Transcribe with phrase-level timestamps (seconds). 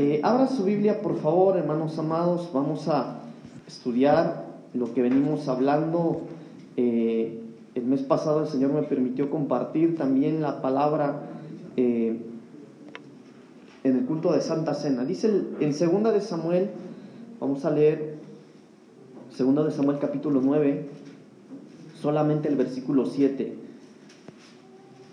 [0.00, 2.50] Eh, abra su Biblia, por favor, hermanos amados.
[2.52, 3.18] Vamos a
[3.66, 6.20] estudiar lo que venimos hablando.
[6.76, 7.40] Eh,
[7.74, 11.22] el mes pasado el Señor me permitió compartir también la palabra
[11.76, 12.16] eh,
[13.82, 15.04] en el culto de Santa Cena.
[15.04, 16.70] Dice en segunda de Samuel,
[17.40, 18.18] vamos a leer
[19.34, 20.90] segunda de Samuel capítulo 9,
[22.00, 23.52] solamente el versículo 7.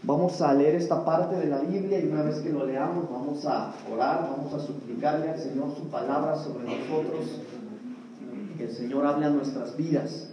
[0.06, 3.44] Vamos a leer esta parte de la Biblia y una vez que lo leamos vamos
[3.48, 7.42] a orar, vamos a suplicarle al Señor su palabra sobre nosotros,
[8.56, 10.30] que el Señor hable a nuestras vidas.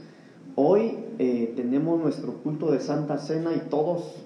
[0.56, 4.16] Hoy eh, tenemos nuestro culto de Santa Cena y todos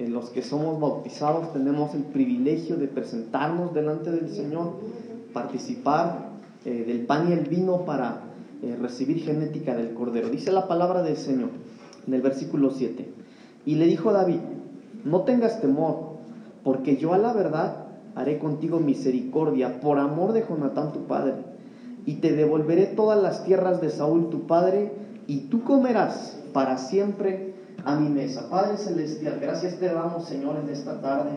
[0.00, 4.80] eh, los que somos bautizados tenemos el privilegio de presentarnos delante del Señor,
[5.32, 6.30] participar
[6.64, 8.24] eh, del pan y el vino para
[8.80, 10.28] recibir genética del Cordero.
[10.28, 11.50] Dice la palabra del Señor
[12.04, 13.08] en el versículo 7.
[13.64, 14.40] Y le dijo David,
[15.08, 16.18] no tengas temor,
[16.62, 21.34] porque yo a la verdad haré contigo misericordia por amor de Jonatán tu padre,
[22.04, 24.92] y te devolveré todas las tierras de Saúl tu padre,
[25.26, 28.48] y tú comerás para siempre a mi mesa.
[28.50, 31.30] Padre Celestial, gracias te damos, Señor, en esta tarde.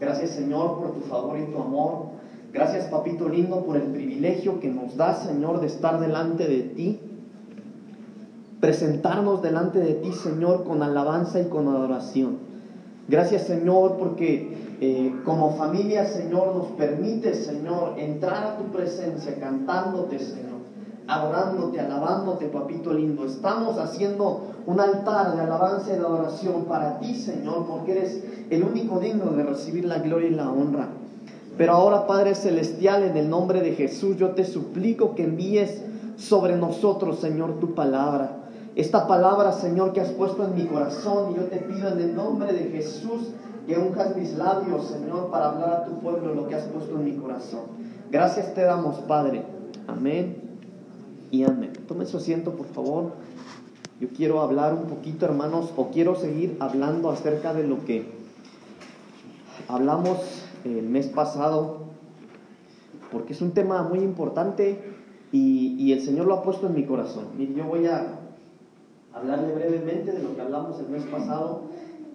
[0.00, 2.06] Gracias, Señor, por tu favor y tu amor.
[2.52, 6.98] Gracias, Papito lindo, por el privilegio que nos da, Señor, de estar delante de ti.
[8.60, 12.49] Presentarnos delante de ti, Señor, con alabanza y con adoración.
[13.10, 20.20] Gracias Señor porque eh, como familia Señor nos permite Señor entrar a tu presencia cantándote
[20.20, 20.60] Señor,
[21.08, 23.26] adorándote, alabándote papito lindo.
[23.26, 28.62] Estamos haciendo un altar de alabanza y de adoración para ti Señor porque eres el
[28.62, 30.86] único digno de recibir la gloria y la honra.
[31.58, 35.82] Pero ahora Padre Celestial en el nombre de Jesús yo te suplico que envíes
[36.16, 38.36] sobre nosotros Señor tu palabra
[38.76, 41.32] esta palabra, Señor, que has puesto en mi corazón.
[41.32, 43.30] Y yo te pido en el nombre de Jesús
[43.66, 47.04] que unjas mis labios, Señor, para hablar a tu pueblo lo que has puesto en
[47.04, 47.62] mi corazón.
[48.10, 49.44] Gracias te damos, Padre.
[49.86, 50.58] Amén
[51.30, 51.72] y amén.
[51.86, 53.12] Tome su asiento, por favor.
[54.00, 58.10] Yo quiero hablar un poquito, hermanos, o quiero seguir hablando acerca de lo que
[59.68, 60.18] hablamos
[60.64, 61.78] el mes pasado,
[63.12, 64.94] porque es un tema muy importante
[65.32, 67.26] y, y el Señor lo ha puesto en mi corazón.
[67.54, 68.19] Yo voy a
[69.14, 71.62] hablarle brevemente de lo que hablamos el mes pasado.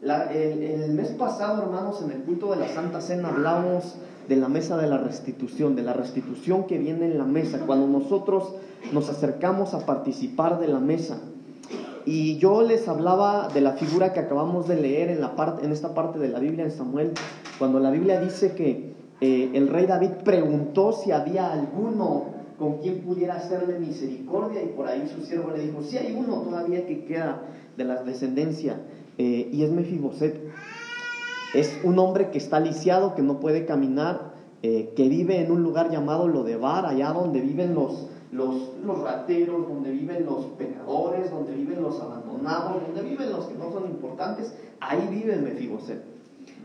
[0.01, 3.95] el, mes pasado, hermanos, en el culto de la Santa Cena hablamos
[4.28, 7.88] de la mesa de la restitución, de la restitución que viene en la mesa, cuando
[7.88, 8.55] nosotros
[8.91, 11.19] nos acercamos a participar de la mesa.
[12.05, 16.19] Y yo les hablaba de la figura que acabamos de leer en, la esta parte
[16.19, 17.13] de la Biblia en Samuel,
[17.57, 22.99] cuando la Biblia dice que eh, el rey David preguntó si había alguno con quien
[22.99, 27.05] pudiera hacerle misericordia y por ahí su siervo le dijo, si hay uno todavía que
[27.05, 27.41] queda
[27.75, 28.79] de la descendencia
[29.17, 30.41] eh, y es Mefiboset.
[31.53, 35.63] Es un hombre que está lisiado, que no puede caminar, eh, que vive en un
[35.63, 41.53] lugar llamado Lodebar, allá donde viven los, los, los rateros, donde viven los pecadores, donde
[41.53, 46.03] viven los abandonados, donde viven los que no son importantes, ahí vive Mefiboset.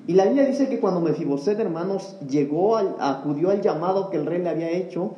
[0.07, 4.27] Y la Biblia dice que cuando Mefiboset, hermanos, llegó, al, acudió al llamado que el
[4.27, 5.15] rey le había hecho,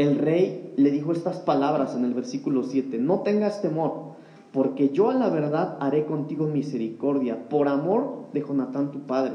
[0.00, 4.14] el rey le dijo estas palabras en el versículo 7, no tengas temor,
[4.50, 9.34] porque yo a la verdad haré contigo misericordia, por amor de Jonatán tu padre.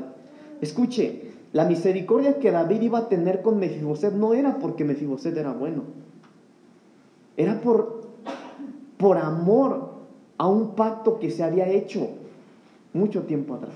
[0.61, 5.53] Escuche, la misericordia que David iba a tener con Mefiboset no era porque Mefiboset era
[5.53, 5.83] bueno,
[7.37, 8.01] era por,
[8.97, 9.91] por amor
[10.39, 12.09] a un pacto que se había hecho
[12.91, 13.75] mucho tiempo atrás.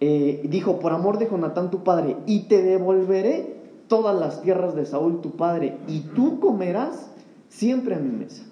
[0.00, 3.55] Eh, dijo, por amor de Jonatán tu padre, y te devolveré
[3.88, 7.08] todas las tierras de Saúl tu padre, y tú comerás
[7.48, 8.44] siempre a mi mesa.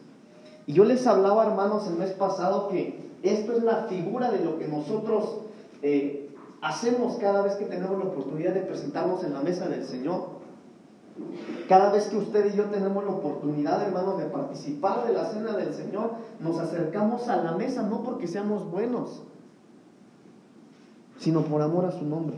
[0.66, 4.58] Y yo les hablaba, hermanos, el mes pasado que esto es la figura de lo
[4.58, 5.40] que nosotros
[5.82, 6.30] eh,
[6.62, 10.34] hacemos cada vez que tenemos la oportunidad de presentarnos en la mesa del Señor.
[11.68, 15.56] Cada vez que usted y yo tenemos la oportunidad, hermanos, de participar de la cena
[15.56, 19.22] del Señor, nos acercamos a la mesa no porque seamos buenos,
[21.18, 22.36] sino por amor a su nombre.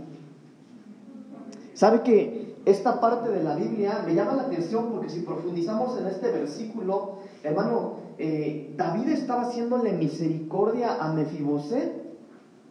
[1.74, 6.08] ¿Sabe que esta parte de la Biblia me llama la atención porque si profundizamos en
[6.08, 11.92] este versículo, hermano, eh, David estaba haciéndole misericordia a Mefiboset,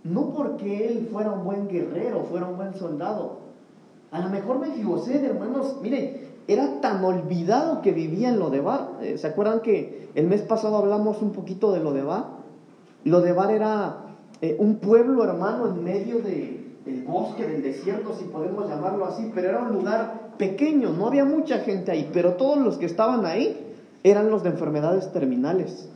[0.03, 3.37] no porque él fuera un buen guerrero, fuera un buen soldado.
[4.11, 8.97] A lo mejor Mefiboset, hermanos, miren, era tan olvidado que vivía en Lodebar.
[9.01, 12.25] Eh, ¿Se acuerdan que el mes pasado hablamos un poquito de Lodebar?
[13.05, 13.97] Lodebar era
[14.41, 19.31] eh, un pueblo, hermano, en medio de, el bosque del desierto, si podemos llamarlo así,
[19.33, 23.25] pero era un lugar pequeño, no había mucha gente ahí, pero todos los que estaban
[23.25, 23.57] ahí
[24.03, 25.89] eran los de enfermedades terminales.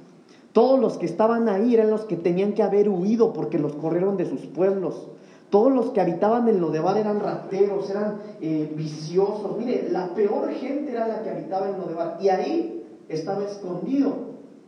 [0.52, 4.18] Todos los que estaban ahí eran los que tenían que haber huido porque los corrieron
[4.18, 5.08] de sus pueblos.
[5.52, 9.58] Todos los que habitaban en Lodebar eran rateros, eran eh, viciosos.
[9.58, 12.18] Mire, la peor gente era la que habitaba en Lodebar.
[12.20, 14.14] Y ahí estaba escondido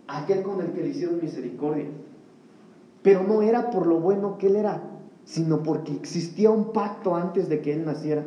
[0.08, 1.86] aquel con el que le hicieron misericordia.
[3.02, 4.84] Pero no era por lo bueno que él era,
[5.26, 8.26] sino porque existía un pacto antes de que él naciera.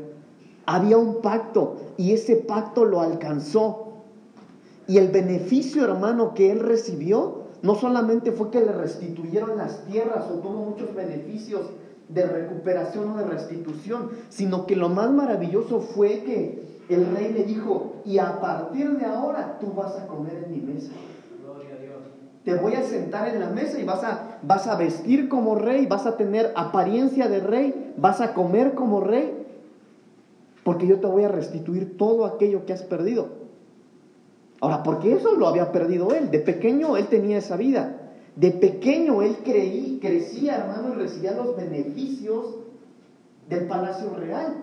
[0.67, 4.05] Había un pacto y ese pacto lo alcanzó.
[4.87, 10.27] Y el beneficio, hermano, que él recibió, no solamente fue que le restituyeron las tierras
[10.31, 11.63] o tuvo muchos beneficios
[12.09, 17.45] de recuperación o de restitución, sino que lo más maravilloso fue que el rey le
[17.45, 20.93] dijo, y a partir de ahora tú vas a comer en mi mesa.
[22.45, 25.87] Te voy a sentar en la mesa y vas a, vas a vestir como rey,
[25.87, 29.33] vas a tener apariencia de rey, vas a comer como rey,
[30.63, 33.45] porque yo te voy a restituir todo aquello que has perdido.
[34.61, 36.31] Ahora, porque eso lo había perdido él.
[36.31, 38.13] De pequeño él tenía esa vida.
[38.37, 42.57] De pequeño él creí, crecía, hermano, y recibía los beneficios
[43.49, 44.55] del palacio real.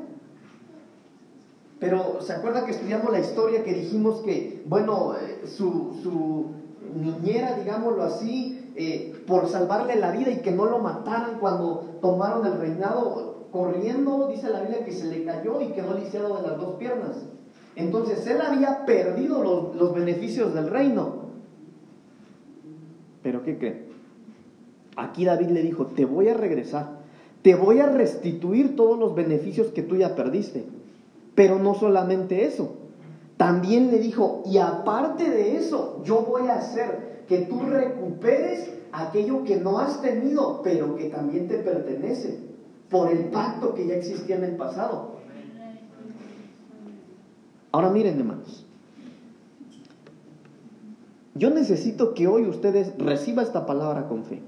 [1.80, 6.61] Pero ¿se acuerda que estudiamos la historia que dijimos que, bueno, eh, su, su
[6.96, 12.46] niñera, digámoslo así, eh, por salvarle la vida y que no lo mataran cuando tomaron
[12.46, 16.58] el reinado, corriendo, dice la Biblia que se le cayó y quedó lisiado de las
[16.58, 17.26] dos piernas.
[17.76, 21.22] Entonces él había perdido los, los beneficios del reino.
[23.24, 23.92] Pero ¿qué cree?
[24.96, 27.00] Aquí David le dijo, te voy a regresar,
[27.42, 30.66] te voy a restituir todos los beneficios que tú ya perdiste.
[31.36, 32.76] Pero no solamente eso,
[33.42, 39.44] también le dijo, y aparte de eso, yo voy a hacer que tú recuperes aquello
[39.44, 42.38] que no has tenido, pero que también te pertenece,
[42.88, 45.14] por el pacto que ya existía en el pasado.
[47.72, 48.68] Ahora miren, hermanos.
[51.34, 54.40] Yo necesito que hoy ustedes reciban esta palabra con fe.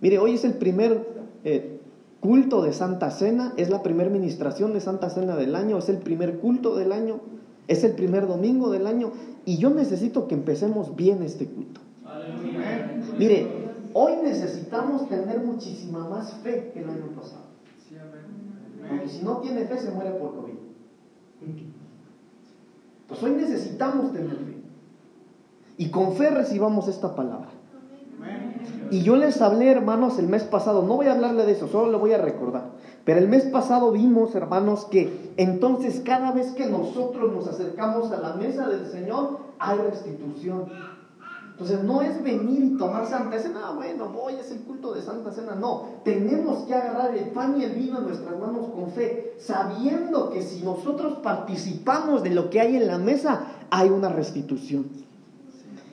[0.00, 1.06] Mire, hoy es el primer
[1.44, 1.78] eh,
[2.18, 5.98] culto de Santa Cena, es la primera ministración de Santa Cena del año, es el
[5.98, 7.20] primer culto del año,
[7.68, 9.12] es el primer domingo del año
[9.44, 11.80] y yo necesito que empecemos bien este culto.
[13.18, 13.46] Mire,
[13.94, 17.42] hoy necesitamos tener muchísima más fe que el año pasado.
[18.88, 20.54] Porque si no tiene fe se muere por COVID.
[23.08, 24.56] Pues hoy necesitamos tener fe.
[25.78, 27.48] Y con fe recibamos esta palabra.
[28.90, 31.90] Y yo les hablé, hermanos, el mes pasado, no voy a hablarle de eso, solo
[31.90, 32.64] le voy a recordar.
[33.04, 38.20] Pero el mes pasado vimos, hermanos, que entonces cada vez que nosotros nos acercamos a
[38.20, 40.66] la mesa del Señor, hay restitución.
[41.52, 45.02] Entonces no es venir y tomar Santa Cena, ah, bueno, voy, es el culto de
[45.02, 45.54] Santa Cena.
[45.54, 50.30] No, tenemos que agarrar el pan y el vino en nuestras manos con fe, sabiendo
[50.30, 54.86] que si nosotros participamos de lo que hay en la mesa, hay una restitución.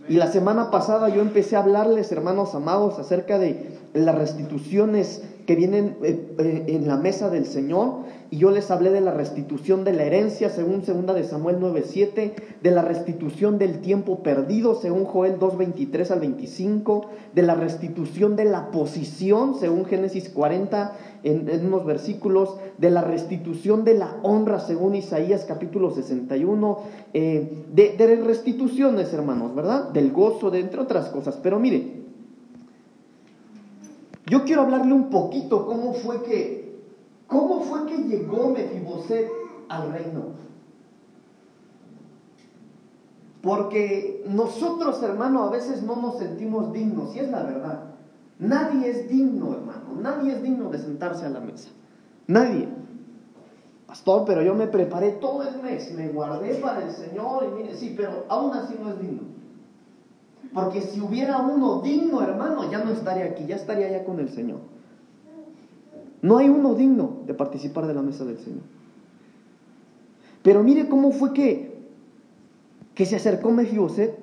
[0.07, 5.55] Y la semana pasada yo empecé a hablarles, hermanos amados, acerca de las restituciones que
[5.55, 8.01] vienen eh, eh, en la mesa del Señor.
[8.29, 12.33] Y yo les hablé de la restitución de la herencia, según segunda de Samuel 9:7,
[12.61, 18.45] de la restitución del tiempo perdido, según Joel 2:23 al 25, de la restitución de
[18.45, 24.93] la posición, según Génesis 40 en, unos versículos, de la restitución de la honra, según
[24.93, 26.77] Isaías capítulo 61,
[27.15, 29.89] eh, de, de restituciones, hermanos, ¿verdad?
[29.89, 31.39] Del gozo, de entre otras cosas.
[31.41, 32.08] Pero mire,
[34.29, 36.79] yo quiero hablarle un poquito cómo fue que,
[37.27, 39.27] cómo fue que llegó Mefiboset
[39.67, 40.21] al reino.
[43.41, 47.83] Porque nosotros, hermano, a veces no nos sentimos dignos, y es la verdad.
[48.37, 49.95] Nadie es digno, hermano.
[49.99, 51.69] Nadie es digno de sentarse a la mesa.
[52.27, 52.67] Nadie.
[53.87, 57.75] Pastor, pero yo me preparé todo el mes, me guardé para el Señor y mire,
[57.75, 59.38] sí, pero aún así no es digno.
[60.53, 64.29] Porque si hubiera uno digno, hermano, ya no estaría aquí, ya estaría allá con el
[64.29, 64.59] Señor.
[66.21, 68.63] No hay uno digno de participar de la mesa del Señor.
[70.41, 71.77] Pero mire cómo fue que,
[72.95, 74.17] que se acercó Mefiboset.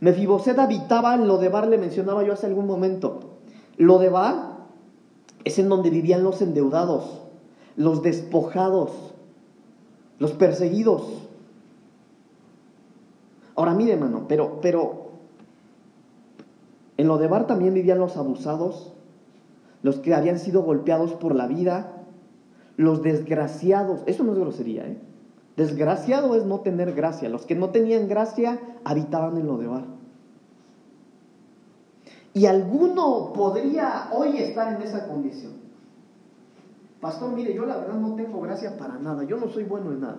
[0.00, 3.20] Mefiboset habitaba en Lodebar, le mencionaba yo hace algún momento.
[3.76, 4.58] Lodebar
[5.44, 7.22] es en donde vivían los endeudados,
[7.76, 8.92] los despojados,
[10.18, 11.02] los perseguidos.
[13.56, 15.07] Ahora mire, hermano, pero, pero
[16.98, 18.92] en Lodebar también vivían los abusados,
[19.82, 22.04] los que habían sido golpeados por la vida,
[22.76, 24.02] los desgraciados.
[24.06, 24.98] Eso no es grosería, ¿eh?
[25.56, 27.28] Desgraciado es no tener gracia.
[27.28, 29.84] Los que no tenían gracia habitaban en Lodebar.
[32.34, 35.52] Y alguno podría hoy estar en esa condición.
[37.00, 39.24] Pastor, mire, yo la verdad no tengo gracia para nada.
[39.24, 40.18] Yo no soy bueno en nada.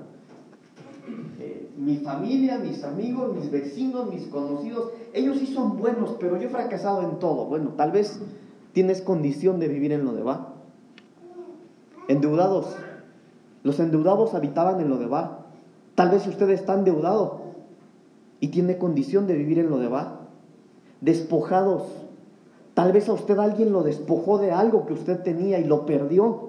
[1.40, 6.48] Eh, mi familia, mis amigos, mis vecinos, mis conocidos, ellos sí son buenos, pero yo
[6.48, 7.46] he fracasado en todo.
[7.46, 8.20] Bueno, tal vez
[8.74, 10.54] tienes condición de vivir en lo de va.
[12.08, 12.76] Endeudados.
[13.64, 15.40] Los endeudados habitaban en Lodebar.
[15.96, 17.42] Tal vez usted está endeudado
[18.40, 20.20] y tiene condición de vivir en Lodebar.
[21.02, 21.84] Despojados.
[22.74, 26.49] Tal vez a usted alguien lo despojó de algo que usted tenía y lo perdió.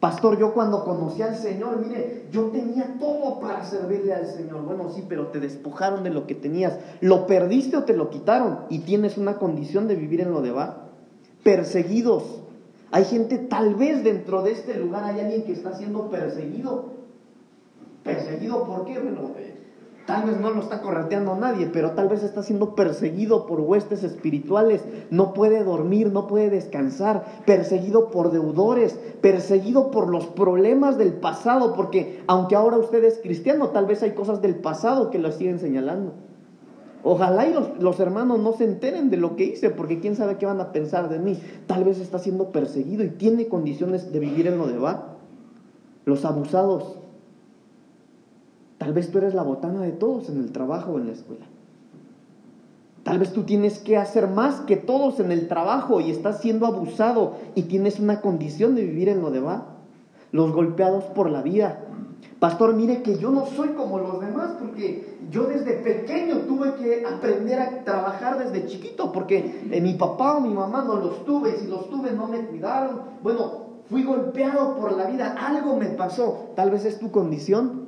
[0.00, 4.62] Pastor, yo cuando conocí al Señor, mire, yo tenía todo para servirle al Señor.
[4.62, 6.78] Bueno, sí, pero te despojaron de lo que tenías.
[7.02, 8.60] ¿Lo perdiste o te lo quitaron?
[8.70, 10.88] Y tienes una condición de vivir en lo de va.
[11.42, 12.40] Perseguidos.
[12.90, 16.94] Hay gente, tal vez dentro de este lugar hay alguien que está siendo perseguido.
[18.02, 18.98] ¿Perseguido por qué?
[18.98, 19.59] Bueno, eh,
[20.10, 24.02] Tal vez no lo está correteando nadie, pero tal vez está siendo perseguido por huestes
[24.02, 24.82] espirituales.
[25.08, 27.24] No puede dormir, no puede descansar.
[27.46, 33.68] Perseguido por deudores, perseguido por los problemas del pasado, porque aunque ahora usted es cristiano,
[33.68, 36.14] tal vez hay cosas del pasado que lo siguen señalando.
[37.04, 40.38] Ojalá y los, los, hermanos no se enteren de lo que hice, porque quién sabe
[40.38, 41.38] qué van a pensar de mí.
[41.68, 45.18] Tal vez está siendo perseguido y tiene condiciones de vivir en lo de va.
[46.04, 46.99] Los abusados,
[48.80, 51.44] Tal vez tú eres la botana de todos en el trabajo o en la escuela.
[53.02, 56.64] Tal vez tú tienes que hacer más que todos en el trabajo y estás siendo
[56.66, 59.66] abusado y tienes una condición de vivir en lo de va.
[60.32, 61.84] Los golpeados por la vida.
[62.38, 67.04] Pastor, mire que yo no soy como los demás porque yo desde pequeño tuve que
[67.04, 71.54] aprender a trabajar desde chiquito porque eh, mi papá o mi mamá no los tuve
[71.54, 73.02] y si los tuve no me cuidaron.
[73.22, 76.52] Bueno, fui golpeado por la vida, algo me pasó.
[76.56, 77.79] Tal vez es tu condición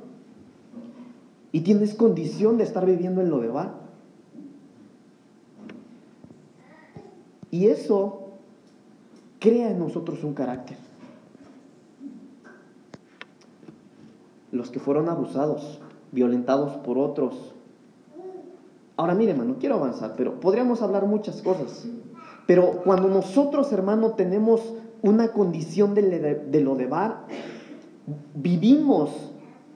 [1.53, 3.75] y tienes condición de estar viviendo en lo de va.
[7.51, 8.31] Y eso
[9.39, 10.77] crea en nosotros un carácter.
[14.51, 15.79] Los que fueron abusados,
[16.11, 17.53] violentados por otros.
[18.97, 21.87] Ahora mire, hermano, quiero avanzar, pero podríamos hablar muchas cosas.
[22.47, 26.01] Pero cuando nosotros, hermano, tenemos una condición de,
[26.49, 27.27] de lo de bar,
[28.33, 29.32] vivimos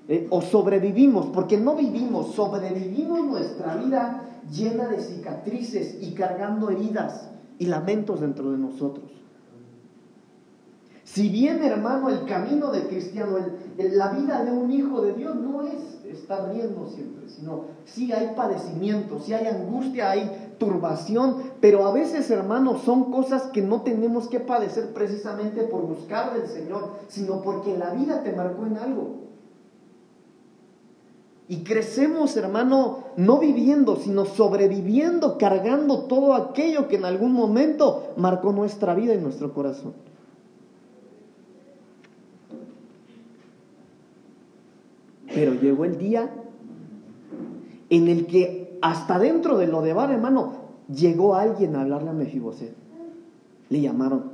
[0.08, 7.30] eh, o sobrevivimos, porque no vivimos, sobrevivimos nuestra vida llena de cicatrices y cargando heridas
[7.60, 9.12] y lamentos dentro de nosotros.
[11.04, 13.38] Si bien, hermano, el camino del cristiano,
[13.78, 18.34] la vida de un hijo de Dios no es estar riendo siempre, sino sí hay
[18.36, 24.28] padecimiento, sí hay angustia, hay turbación, pero a veces, hermano, son cosas que no tenemos
[24.28, 29.27] que padecer precisamente por buscar del Señor, sino porque la vida te marcó en algo.
[31.50, 38.52] Y crecemos, hermano, no viviendo, sino sobreviviendo, cargando todo aquello que en algún momento marcó
[38.52, 39.94] nuestra vida y nuestro corazón.
[45.34, 46.34] Pero llegó el día
[47.90, 50.54] en el que hasta dentro de lo de bar, hermano,
[50.94, 52.74] llegó alguien a hablarle a Mefiboset.
[53.70, 54.32] Le llamaron,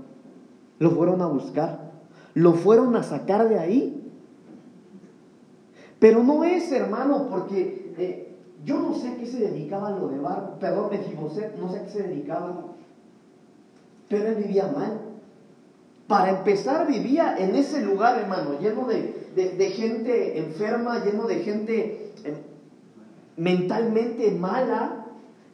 [0.80, 1.92] lo fueron a buscar,
[2.34, 4.03] lo fueron a sacar de ahí
[6.04, 10.20] pero no es, hermano, porque eh, yo no sé a qué se dedicaba lo de
[10.20, 12.76] Bar, perdón, Mefiboset, no sé a qué se dedicaba,
[14.10, 15.00] pero él vivía mal.
[16.06, 22.36] Para empezar, vivía en ese lugar, hermano, lleno de, gente enferma, lleno de gente eh,
[23.38, 25.06] mentalmente mala,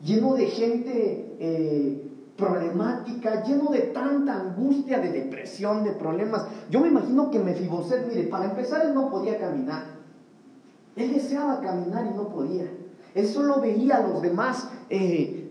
[0.03, 6.47] lleno de gente eh, problemática, lleno de tanta angustia, de depresión, de problemas.
[6.71, 9.98] Yo me imagino que Mefiboset, mire, para empezar, él no podía caminar.
[10.99, 12.65] Él deseaba caminar y no podía.
[13.15, 15.49] Él solo veía a los demás eh,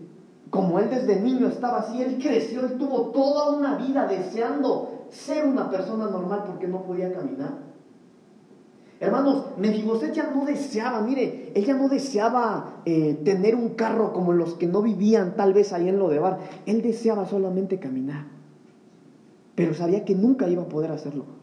[0.49, 2.01] como él desde niño estaba así.
[2.01, 7.11] Él creció, él tuvo toda una vida deseando ser una persona normal porque no podía
[7.11, 7.69] caminar.
[8.99, 14.55] Hermanos, Mefiboset ya no deseaba, mire, ella no deseaba eh, tener un carro como los
[14.55, 16.39] que no vivían tal vez ahí en lo de bar.
[16.65, 18.25] Él deseaba solamente caminar,
[19.55, 21.38] pero sabía que nunca iba a poder hacerlo.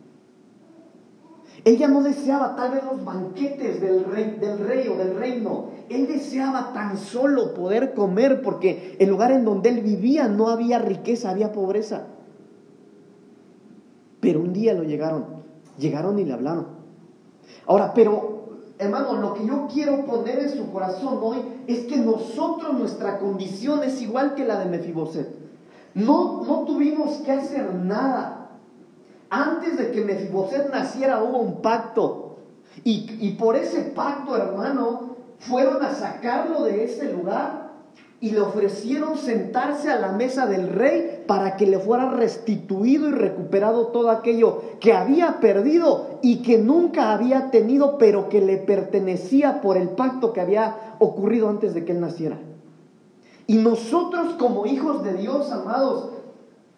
[1.66, 5.64] Ella no deseaba tal vez los banquetes del rey, del rey o del reino.
[5.88, 10.78] Él deseaba tan solo poder comer porque el lugar en donde él vivía no había
[10.78, 12.06] riqueza, había pobreza.
[14.20, 15.24] Pero un día lo llegaron,
[15.76, 16.68] llegaron y le hablaron.
[17.66, 18.44] Ahora, pero
[18.78, 23.82] hermano, lo que yo quiero poner en su corazón hoy es que nosotros nuestra condición
[23.82, 25.34] es igual que la de Mefiboset.
[25.94, 28.35] No, no tuvimos que hacer nada
[29.36, 32.22] antes de que Mefiboset naciera hubo un pacto.
[32.84, 37.72] Y, por ese pacto, hermano, fueron a sacarlo de ese lugar
[38.20, 43.12] y le ofrecieron sentarse a la mesa del rey para que le fuera restituido y
[43.12, 49.60] recuperado todo aquello que había perdido y que nunca había tenido, pero que le pertenecía
[49.60, 52.38] por el pacto que había ocurrido antes de que él naciera.
[53.46, 56.10] Y nosotros como hijos de Dios, amados,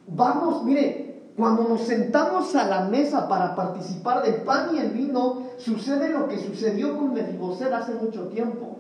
[0.07, 5.43] vamos, mire, Cuando nos sentamos a la mesa para participar del pan y el vino,
[5.57, 8.79] sucede lo que sucedió con Mefiboset hace mucho tiempo.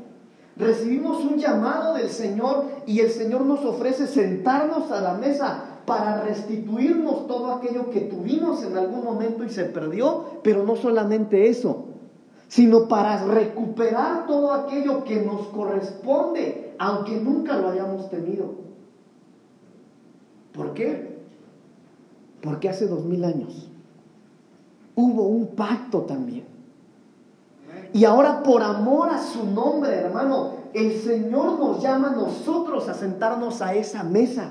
[0.56, 6.22] Recibimos un llamado del Señor y el Señor nos ofrece sentarnos a la mesa para
[6.22, 11.84] restituirnos todo aquello que tuvimos en algún momento y se perdió, pero no solamente eso,
[12.48, 18.56] sino para recuperar todo aquello que nos corresponde, aunque nunca lo hayamos tenido.
[20.52, 21.07] ¿Por qué?
[22.42, 23.68] Porque hace dos mil años
[24.94, 26.44] hubo un pacto también.
[27.92, 32.94] Y ahora por amor a su nombre, hermano, el Señor nos llama a nosotros a
[32.94, 34.50] sentarnos a esa mesa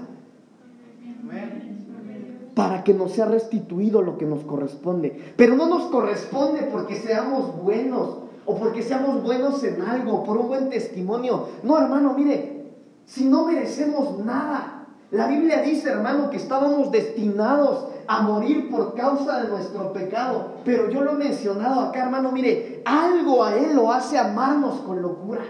[2.55, 5.33] para que nos sea restituido lo que nos corresponde.
[5.37, 10.47] Pero no nos corresponde porque seamos buenos o porque seamos buenos en algo, por un
[10.47, 11.49] buen testimonio.
[11.61, 12.65] No, hermano, mire,
[13.05, 14.76] si no merecemos nada.
[15.11, 20.55] La Biblia dice, hermano, que estábamos destinados a morir por causa de nuestro pecado.
[20.65, 25.01] Pero yo lo he mencionado acá, hermano, mire, algo a Él lo hace amarnos con
[25.01, 25.41] locura.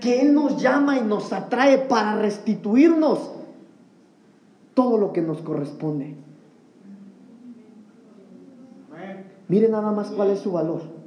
[0.00, 3.30] Que Él nos llama y nos atrae para restituirnos
[4.74, 6.16] todo lo que nos corresponde.
[9.48, 11.01] Mire nada más cuál es su valor.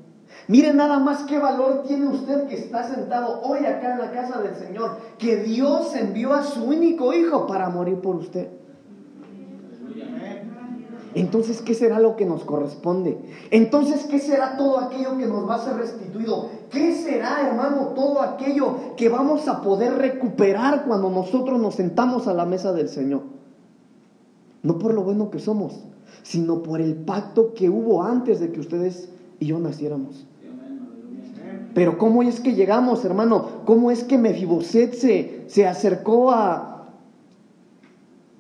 [0.48, 4.42] Mire nada más qué valor tiene usted que está sentado hoy acá en la casa
[4.42, 8.50] del Señor, que Dios envió a su único hijo para morir por usted.
[11.16, 13.18] Entonces, ¿qué será lo que nos corresponde?
[13.50, 16.50] Entonces, ¿qué será todo aquello que nos va a ser restituido?
[16.70, 22.34] ¿Qué será, hermano, todo aquello que vamos a poder recuperar cuando nosotros nos sentamos a
[22.34, 23.22] la mesa del Señor?
[24.62, 25.86] No por lo bueno que somos,
[26.22, 29.10] sino por el pacto que hubo antes de que ustedes
[29.40, 30.26] y yo naciéramos.
[31.76, 33.48] Pero ¿cómo es que llegamos, hermano?
[33.66, 36.88] ¿Cómo es que Mefiboset se, se acercó a,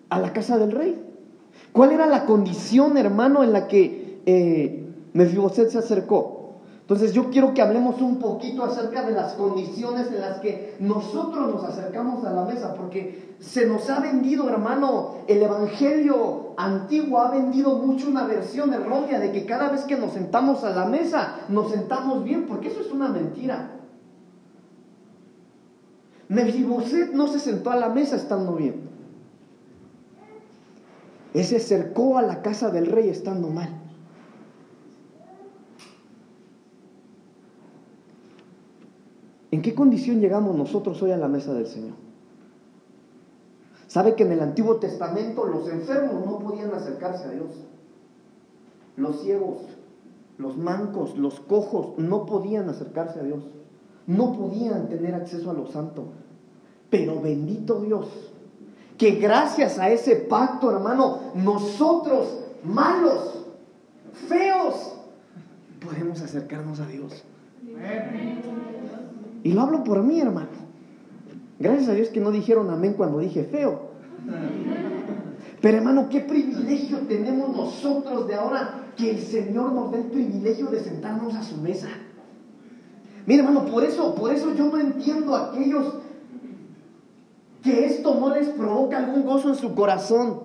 [0.10, 1.04] a la casa del rey?
[1.74, 6.35] ¿Cuál era la condición, hermano, en la que eh, Mefiboset se acercó?
[6.86, 11.52] Entonces yo quiero que hablemos un poquito acerca de las condiciones en las que nosotros
[11.52, 17.32] nos acercamos a la mesa, porque se nos ha vendido, hermano, el Evangelio antiguo ha
[17.32, 21.40] vendido mucho una versión errónea de que cada vez que nos sentamos a la mesa
[21.50, 23.72] nos sentamos bien, porque eso es una mentira.
[26.28, 28.88] Mefiboset no se sentó a la mesa estando bien.
[31.34, 33.85] Él se acercó a la casa del rey estando mal.
[39.52, 41.96] ¿En qué condición llegamos nosotros hoy a la mesa del Señor?
[43.88, 47.52] ¿Sabe que en el Antiguo Testamento los enfermos no podían acercarse a Dios?
[48.98, 49.60] Los ciegos,
[50.38, 53.44] los mancos, los cojos no podían acercarse a Dios.
[54.08, 56.08] No podían tener acceso a lo santo.
[56.90, 58.08] Pero bendito Dios,
[58.98, 63.46] que gracias a ese pacto, hermano, nosotros, malos,
[64.28, 64.96] feos,
[65.80, 67.24] podemos acercarnos a Dios.
[69.46, 70.48] Y lo hablo por mí, hermano.
[71.60, 73.92] Gracias a Dios que no dijeron amén cuando dije feo.
[75.62, 80.66] Pero hermano, qué privilegio tenemos nosotros de ahora que el Señor nos dé el privilegio
[80.66, 81.90] de sentarnos a su mesa.
[83.28, 85.94] Mira, hermano, por eso, por eso yo no entiendo a aquellos
[87.62, 90.40] que esto no les provoca algún gozo en su corazón.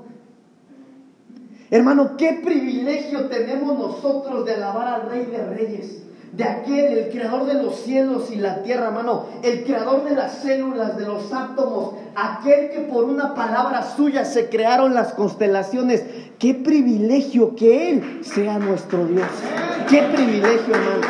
[1.71, 7.47] Hermano, qué privilegio tenemos nosotros de alabar al Rey de Reyes de aquel, el creador
[7.47, 11.95] de los cielos y la tierra, hermano, el creador de las células, de los átomos,
[12.15, 16.05] aquel que por una palabra suya se crearon las constelaciones.
[16.39, 19.27] Qué privilegio que Él sea nuestro Dios.
[19.89, 21.07] Qué privilegio, hermano.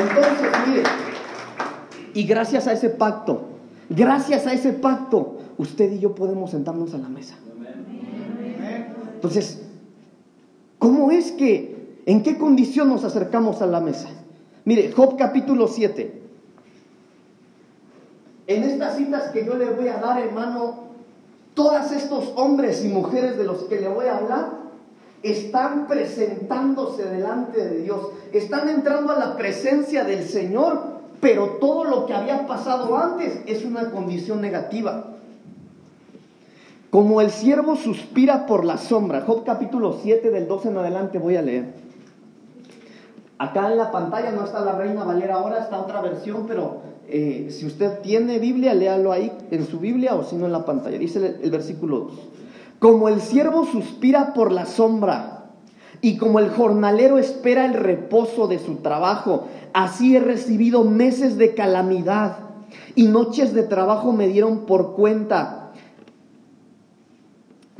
[0.00, 0.82] Entonces, mire,
[2.14, 3.42] y gracias a ese pacto,
[3.88, 7.34] gracias a ese pacto, usted y yo podemos sentarnos a la mesa.
[9.14, 9.59] Entonces,
[10.80, 14.08] ¿Cómo es que, en qué condición nos acercamos a la mesa?
[14.64, 16.22] Mire, Job capítulo 7.
[18.46, 20.84] En estas citas que yo le voy a dar, hermano,
[21.52, 24.52] todos estos hombres y mujeres de los que le voy a hablar
[25.22, 30.80] están presentándose delante de Dios, están entrando a la presencia del Señor,
[31.20, 35.18] pero todo lo que había pasado antes es una condición negativa.
[36.90, 39.20] Como el siervo suspira por la sombra.
[39.20, 41.72] Job capítulo 7 del 12 en adelante voy a leer.
[43.38, 47.46] Acá en la pantalla no está la Reina Valera ahora, está otra versión, pero eh,
[47.50, 50.98] si usted tiene Biblia, léalo ahí en su Biblia o si no en la pantalla.
[50.98, 52.12] Dice el, el versículo 2.
[52.80, 55.44] Como el siervo suspira por la sombra
[56.00, 61.54] y como el jornalero espera el reposo de su trabajo, así he recibido meses de
[61.54, 62.38] calamidad
[62.96, 65.59] y noches de trabajo me dieron por cuenta.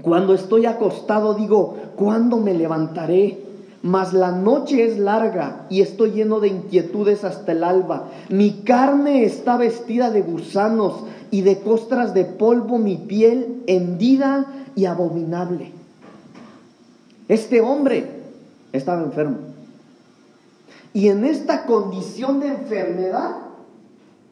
[0.03, 3.39] Cuando estoy acostado digo, ¿cuándo me levantaré?
[3.83, 8.11] Mas la noche es larga y estoy lleno de inquietudes hasta el alba.
[8.29, 14.85] Mi carne está vestida de gusanos y de costras de polvo mi piel hendida y
[14.85, 15.73] abominable.
[17.29, 18.11] Este hombre
[18.73, 19.39] estaba enfermo.
[20.93, 23.37] Y en esta condición de enfermedad,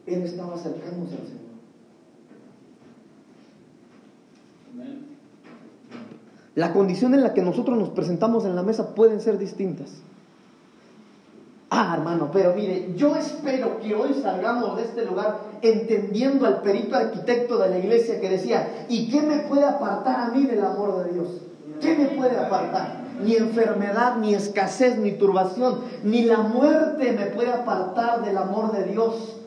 [0.05, 1.39] él estaba acercándose al Señor.
[6.59, 10.01] La condición en la que nosotros nos presentamos en la mesa pueden ser distintas.
[11.69, 16.97] Ah, hermano, pero mire, yo espero que hoy salgamos de este lugar entendiendo al perito
[16.97, 21.05] arquitecto de la iglesia que decía, ¿y qué me puede apartar a mí del amor
[21.05, 21.29] de Dios?
[21.79, 23.03] ¿Qué me puede apartar?
[23.23, 28.83] Ni enfermedad, ni escasez, ni turbación, ni la muerte me puede apartar del amor de
[28.83, 29.37] Dios.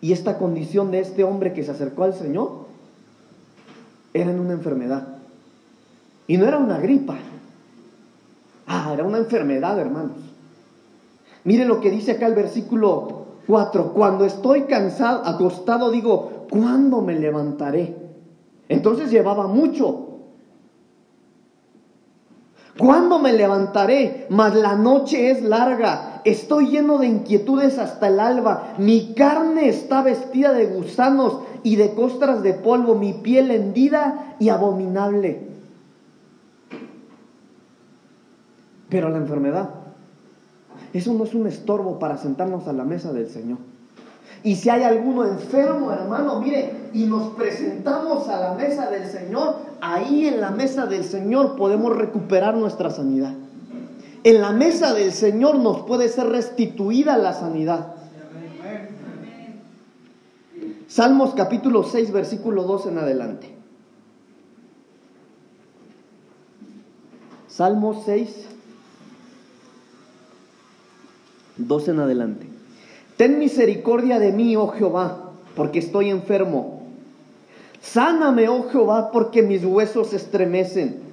[0.00, 2.66] Y esta condición de este hombre que se acercó al Señor
[4.14, 5.08] era en una enfermedad.
[6.26, 7.16] Y no era una gripa.
[8.66, 10.16] Ah, era una enfermedad, hermanos.
[11.44, 13.92] Mire lo que dice acá el versículo 4.
[13.92, 17.96] Cuando estoy cansado, acostado, digo, ¿cuándo me levantaré?
[18.68, 20.06] Entonces llevaba mucho.
[22.78, 24.26] ¿Cuándo me levantaré?
[24.30, 26.09] Mas la noche es larga.
[26.24, 28.74] Estoy lleno de inquietudes hasta el alba.
[28.78, 32.94] Mi carne está vestida de gusanos y de costras de polvo.
[32.94, 35.48] Mi piel hendida y abominable.
[38.88, 39.70] Pero la enfermedad,
[40.92, 43.58] eso no es un estorbo para sentarnos a la mesa del Señor.
[44.42, 49.56] Y si hay alguno enfermo, hermano, mire, y nos presentamos a la mesa del Señor,
[49.80, 53.34] ahí en la mesa del Señor podemos recuperar nuestra sanidad.
[54.22, 57.94] En la mesa del Señor nos puede ser restituida la sanidad.
[60.88, 63.54] Salmos capítulo 6, versículo 2 en adelante.
[67.48, 68.46] Salmos 6,
[71.56, 72.46] 2 en adelante.
[73.16, 76.86] Ten misericordia de mí, oh Jehová, porque estoy enfermo.
[77.80, 81.09] Sáname, oh Jehová, porque mis huesos estremecen.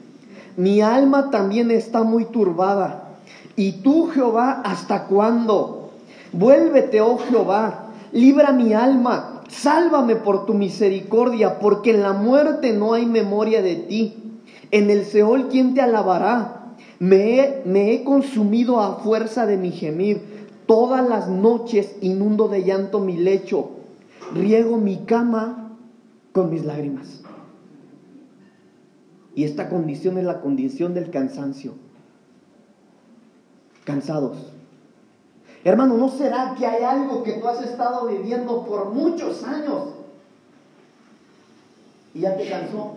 [0.57, 3.17] Mi alma también está muy turbada.
[3.55, 5.91] ¿Y tú, Jehová, hasta cuándo?
[6.33, 12.93] Vuélvete, oh Jehová, libra mi alma, sálvame por tu misericordia, porque en la muerte no
[12.93, 14.41] hay memoria de ti.
[14.71, 16.73] En el Seol, ¿quién te alabará?
[16.99, 22.65] Me he, me he consumido a fuerza de mi gemir Todas las noches inundo de
[22.65, 23.69] llanto mi lecho,
[24.33, 25.77] riego mi cama
[26.33, 27.23] con mis lágrimas.
[29.37, 31.75] Y esta condición es la condición del cansancio.
[33.83, 34.51] Cansados.
[35.63, 39.89] Hermano, ¿no será que hay algo que tú has estado viviendo por muchos años
[42.15, 42.95] y ya te cansó?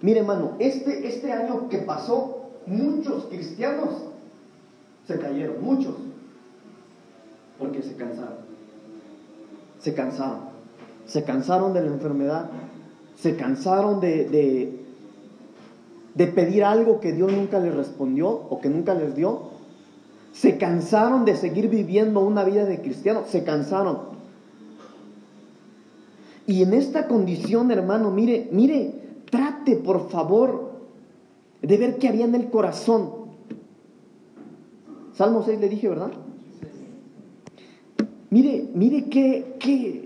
[0.00, 3.94] Mire, hermano, este, este año que pasó muchos cristianos
[5.08, 5.96] se cayeron, muchos,
[7.58, 8.44] porque se cansaron.
[9.80, 10.53] Se cansaron.
[11.06, 12.50] Se cansaron de la enfermedad,
[13.16, 14.80] se cansaron de, de,
[16.14, 19.54] de pedir algo que Dios nunca les respondió o que nunca les dio.
[20.32, 24.14] Se cansaron de seguir viviendo una vida de cristiano, se cansaron.
[26.46, 28.92] Y en esta condición, hermano, mire, mire,
[29.30, 30.72] trate por favor
[31.62, 33.24] de ver qué había en el corazón.
[35.14, 36.10] Salmo 6 le dije, ¿verdad?
[38.30, 40.03] Mire, mire qué, qué.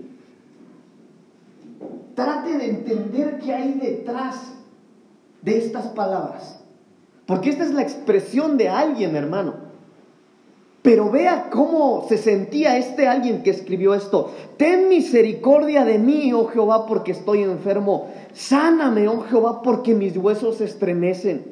[2.19, 4.35] Trate de entender qué hay detrás
[5.41, 6.59] de estas palabras.
[7.25, 9.53] Porque esta es la expresión de alguien, hermano.
[10.81, 14.31] Pero vea cómo se sentía este alguien que escribió esto.
[14.57, 18.09] Ten misericordia de mí, oh Jehová, porque estoy enfermo.
[18.33, 21.45] Sáname, oh Jehová, porque mis huesos se estremecen.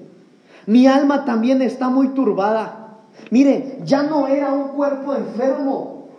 [0.66, 2.98] Mi alma también está muy turbada.
[3.32, 6.10] Mire, ya no era un cuerpo enfermo.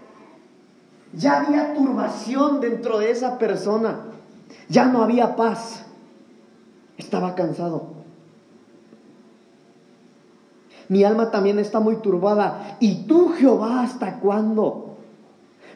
[1.13, 4.09] Ya había turbación dentro de esa persona.
[4.69, 5.85] Ya no había paz.
[6.97, 7.99] Estaba cansado.
[10.89, 12.77] Mi alma también está muy turbada.
[12.81, 14.97] ¿Y tú, Jehová, hasta cuándo?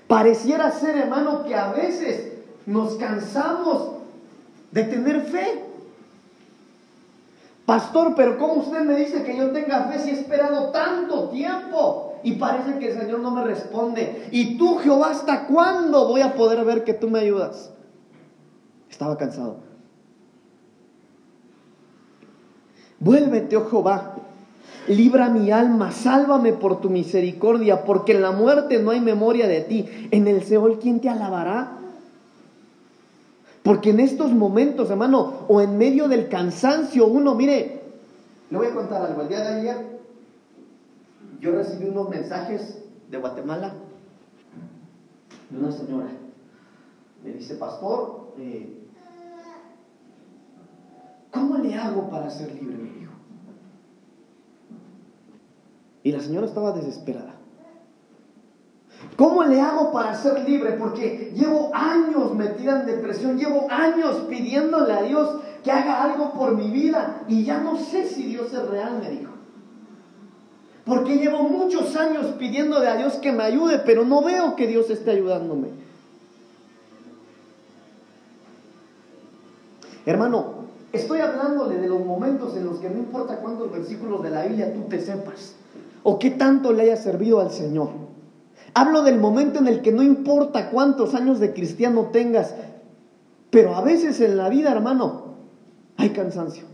[0.08, 2.32] Pareciera ser, hermano, que a veces
[2.66, 3.92] nos cansamos
[4.70, 5.64] de tener fe.
[7.66, 12.14] Pastor, pero ¿cómo usted me dice que yo tenga fe si he esperado tanto tiempo?
[12.24, 14.28] Y parece que el Señor no me responde.
[14.30, 17.70] ¿Y tú, Jehová, hasta cuándo voy a poder ver que tú me ayudas?
[18.92, 19.56] Estaba cansado.
[23.00, 24.14] Vuélvete, oh Jehová,
[24.88, 29.60] Libra mi alma, sálvame por tu misericordia, porque en la muerte no hay memoria de
[29.60, 30.08] ti.
[30.10, 31.78] En el Seol, ¿quién te alabará?
[33.62, 37.80] Porque en estos momentos, hermano, o en medio del cansancio, uno, mire,
[38.50, 39.22] le voy a contar algo.
[39.22, 40.00] El día de ayer
[41.40, 43.74] yo recibí unos mensajes de Guatemala
[45.48, 46.08] de una señora.
[47.22, 48.81] Me dice, pastor, eh,
[51.32, 52.76] ¿cómo le hago para ser libre?
[52.76, 53.12] Me dijo.
[56.04, 57.34] Y la señora estaba desesperada.
[59.16, 60.72] ¿Cómo le hago para ser libre?
[60.72, 66.56] Porque llevo años metida en depresión, llevo años pidiéndole a Dios que haga algo por
[66.56, 69.32] mi vida y ya no sé si Dios es real, me dijo.
[70.84, 74.90] Porque llevo muchos años pidiéndole a Dios que me ayude, pero no veo que Dios
[74.90, 75.68] esté ayudándome.
[80.04, 80.61] Hermano,
[80.92, 84.72] estoy hablándole de los momentos en los que no importa cuántos versículos de la Biblia
[84.72, 85.54] tú te sepas
[86.02, 87.88] o qué tanto le haya servido al Señor.
[88.74, 92.54] Hablo del momento en el que no importa cuántos años de cristiano tengas,
[93.50, 95.34] pero a veces en la vida, hermano,
[95.96, 96.64] hay cansancio.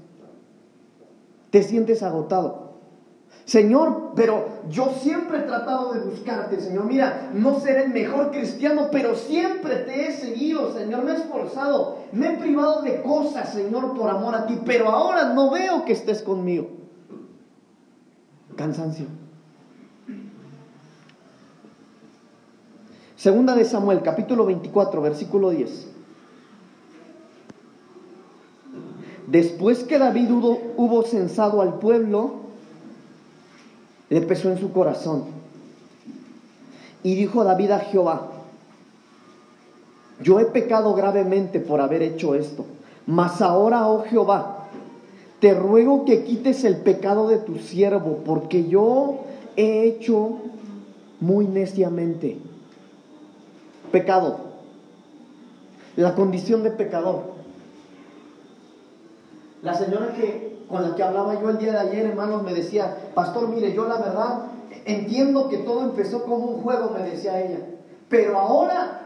[1.50, 2.67] Te sientes agotado.
[3.48, 6.84] Señor, pero yo siempre he tratado de buscarte, Señor.
[6.84, 11.02] Mira, no seré el mejor cristiano, pero siempre te he seguido, Señor.
[11.04, 15.32] Me he esforzado, me he privado de cosas, Señor, por amor a ti, pero ahora
[15.32, 16.68] no veo que estés conmigo.
[18.54, 19.06] Cansancio.
[23.16, 25.88] Segunda de Samuel, capítulo 24, versículo 10.
[29.26, 32.47] Después que David hubo, hubo censado al pueblo,
[34.10, 35.24] le pesó en su corazón.
[37.02, 38.28] Y dijo David a Jehová,
[40.20, 42.64] yo he pecado gravemente por haber hecho esto,
[43.06, 44.66] mas ahora, oh Jehová,
[45.40, 49.20] te ruego que quites el pecado de tu siervo, porque yo
[49.56, 50.38] he hecho
[51.20, 52.38] muy neciamente.
[53.92, 54.38] Pecado,
[55.96, 57.38] la condición de pecador.
[59.62, 63.10] La señora que con la que hablaba yo el día de ayer, hermanos, me decía,
[63.14, 64.42] pastor, mire, yo la verdad
[64.84, 67.60] entiendo que todo empezó como un juego, me decía ella,
[68.08, 69.02] pero ahora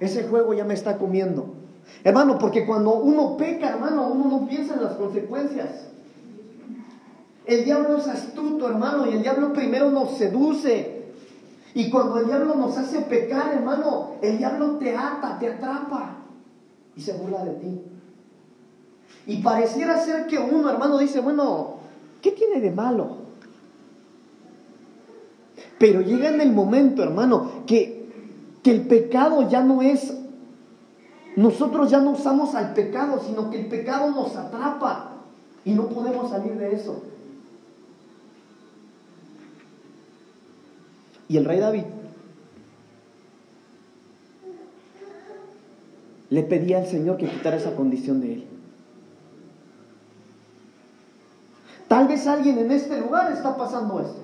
[0.00, 1.54] ese juego ya me está comiendo.
[2.04, 5.88] Hermano, porque cuando uno peca, hermano, uno no piensa en las consecuencias.
[7.46, 10.98] El diablo es astuto, hermano, y el diablo primero nos seduce.
[11.74, 16.16] Y cuando el diablo nos hace pecar, hermano, el diablo te ata, te atrapa
[16.94, 17.82] y se burla de ti.
[19.28, 21.74] Y pareciera ser que uno, hermano, dice, bueno,
[22.22, 23.18] ¿qué tiene de malo?
[25.78, 28.08] Pero llega en el momento, hermano, que,
[28.62, 30.14] que el pecado ya no es,
[31.36, 35.10] nosotros ya no usamos al pecado, sino que el pecado nos atrapa
[35.62, 37.02] y no podemos salir de eso.
[41.28, 41.84] Y el rey David
[46.30, 48.57] le pedía al Señor que quitara esa condición de él.
[51.88, 54.20] Tal vez alguien en este lugar está pasando esto.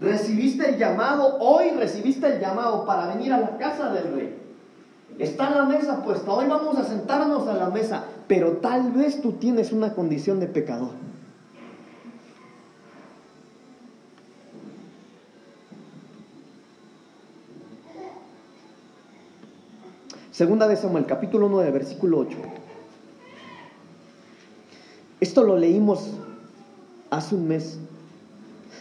[0.00, 4.38] Recibiste el llamado, hoy recibiste el llamado para venir a la casa del rey.
[5.20, 9.32] Está la mesa puesta, hoy vamos a sentarnos a la mesa, pero tal vez tú
[9.32, 10.90] tienes una condición de pecador.
[20.32, 22.61] Segunda de Samuel, capítulo 9, versículo 8.
[25.22, 26.08] Esto lo leímos
[27.08, 27.78] hace un mes.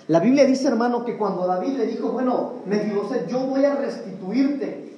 [0.07, 4.91] La Biblia dice, hermano, que cuando David le dijo, bueno, Mefiboset, yo voy a restituirte.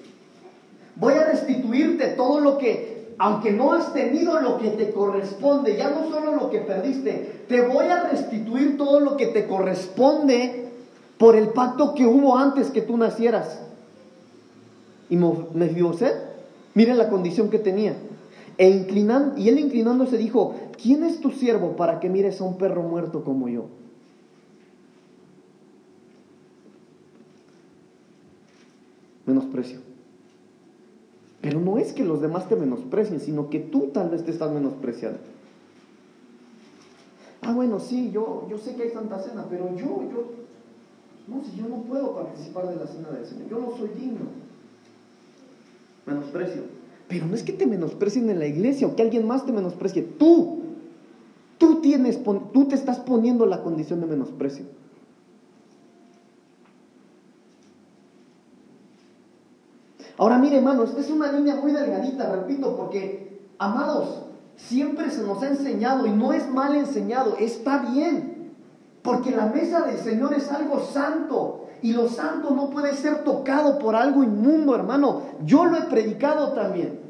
[0.96, 5.90] Voy a restituirte todo lo que, aunque no has tenido lo que te corresponde, ya
[5.90, 10.70] no solo lo que perdiste, te voy a restituir todo lo que te corresponde
[11.18, 13.60] por el pacto que hubo antes que tú nacieras.
[15.10, 16.16] Y Mefiboset,
[16.74, 17.98] miren la condición que tenía.
[18.58, 18.70] E
[19.36, 23.24] y él inclinándose dijo, ¿quién es tu siervo para que mires a un perro muerto
[23.24, 23.66] como yo?
[29.26, 29.80] Menosprecio.
[31.42, 34.52] Pero no es que los demás te menosprecien, sino que tú tal vez te estás
[34.52, 35.20] menospreciando.
[37.42, 40.32] Ah, bueno, sí, yo, yo sé que hay Santa Cena, pero yo, yo,
[41.28, 44.28] no, si yo no puedo participar de la cena del Señor, yo no soy digno.
[46.06, 46.64] Menosprecio.
[47.10, 50.04] Pero no es que te menosprecien en la iglesia o que alguien más te menosprecie.
[50.04, 50.63] Tú, tú
[52.54, 54.66] tú te estás poniendo la condición de menosprecio.
[60.18, 64.24] Ahora mire, hermanos, es una línea muy delgadita, repito, porque, amados,
[64.56, 68.54] siempre se nos ha enseñado y no es mal enseñado, está bien.
[69.02, 73.80] Porque la mesa del Señor es algo santo y lo santo no puede ser tocado
[73.80, 75.24] por algo inmundo, hermano.
[75.44, 77.02] Yo lo he predicado también.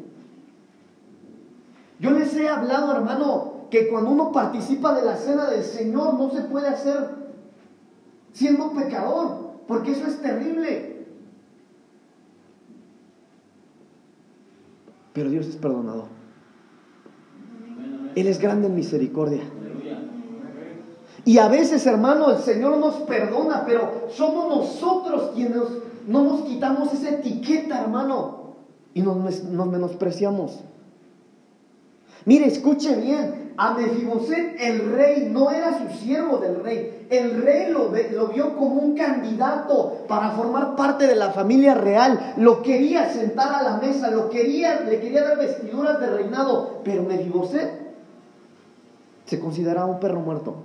[2.00, 6.30] Yo les he hablado, hermano, que cuando uno participa de la cena del Señor no
[6.30, 7.10] se puede hacer
[8.32, 11.08] siendo pecador, porque eso es terrible.
[15.12, 16.06] Pero Dios es perdonador.
[18.14, 19.42] Él es grande en misericordia.
[21.26, 25.64] Y a veces, hermano, el Señor nos perdona, pero somos nosotros quienes
[26.08, 28.54] no nos quitamos esa etiqueta, hermano,
[28.94, 30.60] y nos, nos menospreciamos.
[32.26, 37.72] Mire, escuche bien, a Mefiboset el rey no era su siervo del rey, el rey
[37.72, 43.12] lo, lo, vio como un candidato para formar parte de la familia real, lo quería
[43.12, 47.84] sentar a la mesa, lo quería, le quería dar vestiduras de reinado, pero Mefiboset
[49.26, 50.56] se consideraba un perro muerto.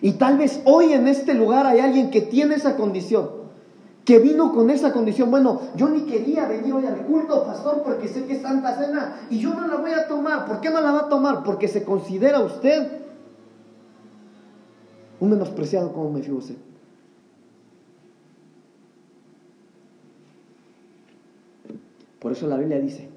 [0.00, 3.30] Y tal vez hoy en este lugar hay alguien que tiene esa condición,
[4.08, 5.30] que vino con esa condición.
[5.30, 9.16] Bueno, yo ni quería venir hoy al culto, pastor, porque sé que es Santa Cena
[9.28, 10.46] y yo no la voy a tomar.
[10.46, 11.44] ¿Por qué no la va a tomar?
[11.44, 13.02] Porque se considera usted
[15.20, 16.56] un menospreciado como me usted.
[22.18, 23.10] Por eso la Biblia dice,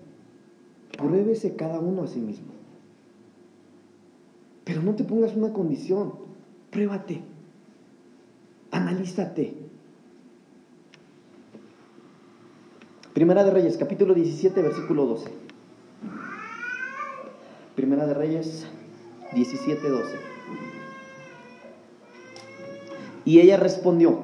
[0.98, 2.52] pruébese cada uno a sí mismo.
[4.66, 6.16] Pero no te pongas una condición.
[6.70, 7.22] Pruébate.
[8.72, 9.71] Analízate.
[13.22, 15.30] Primera de Reyes, capítulo 17, versículo 12.
[17.76, 18.66] Primera de Reyes
[19.36, 20.08] 17, 12.
[23.24, 24.18] Y ella respondió,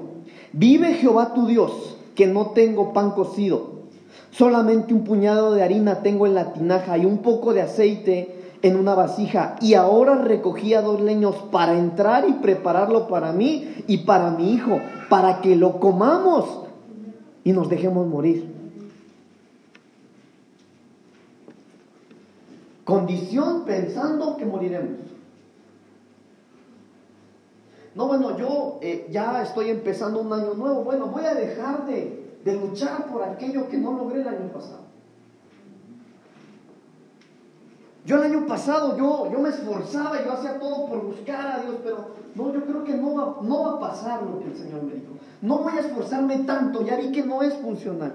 [0.51, 3.83] vive Jehová tu Dios, que no tengo pan cocido,
[4.31, 8.77] solamente un puñado de harina tengo en la tinaja y un poco de aceite en
[8.77, 14.31] una vasija y ahora recogía dos leños para entrar y prepararlo para mí y para
[14.31, 16.61] mi hijo, para que lo comamos
[17.43, 18.56] y nos dejemos morir.
[22.87, 24.99] Condición pensando que moriremos.
[27.95, 30.85] No, bueno, yo eh, ya estoy empezando un año nuevo.
[30.85, 34.83] Bueno, voy a dejar de, luchar por aquello que no logré el año pasado.
[38.05, 41.75] Yo el año pasado, yo, yo me esforzaba, yo hacía todo por buscar a Dios,
[41.83, 44.83] pero no, yo creo que no va, no va a pasar lo que el Señor
[44.83, 45.11] me dijo.
[45.41, 48.13] No voy a esforzarme tanto, ya vi que no es funcional.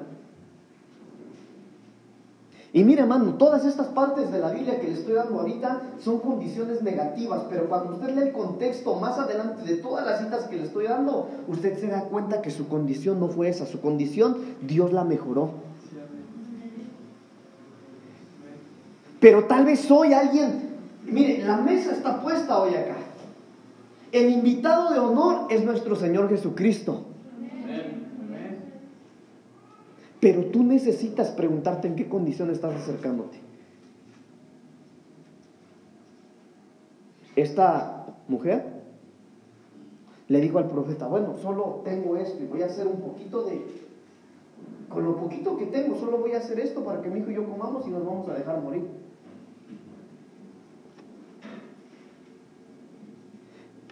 [2.75, 6.21] Y mire, hermano, todas estas partes de la Biblia que le estoy dando ahorita son
[6.21, 10.57] condiciones negativas, pero cuando usted lee el contexto más adelante de todas las citas que
[10.57, 14.39] le estoy dando, usted se da cuenta que su condición no fue esa, su condición
[14.63, 15.51] Dios la mejoró.
[19.21, 20.71] Pero tal vez hoy alguien,
[21.05, 22.97] mire, la mesa está puesta hoy acá.
[24.13, 27.05] El invitado de honor es nuestro Señor Jesucristo.
[30.23, 33.39] Pero tú necesitas preguntarte en qué condición estás acercándote.
[37.35, 38.85] Esta mujer
[40.29, 43.63] le dijo al profeta, bueno, solo tengo esto y voy a hacer un poquito de...
[44.89, 47.35] Con lo poquito que tengo, solo voy a hacer esto para que mi hijo y
[47.35, 48.85] yo comamos y nos vamos a dejar morir.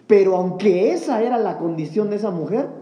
[0.07, 2.80] Pero aunque esa era la condición de esa mujer,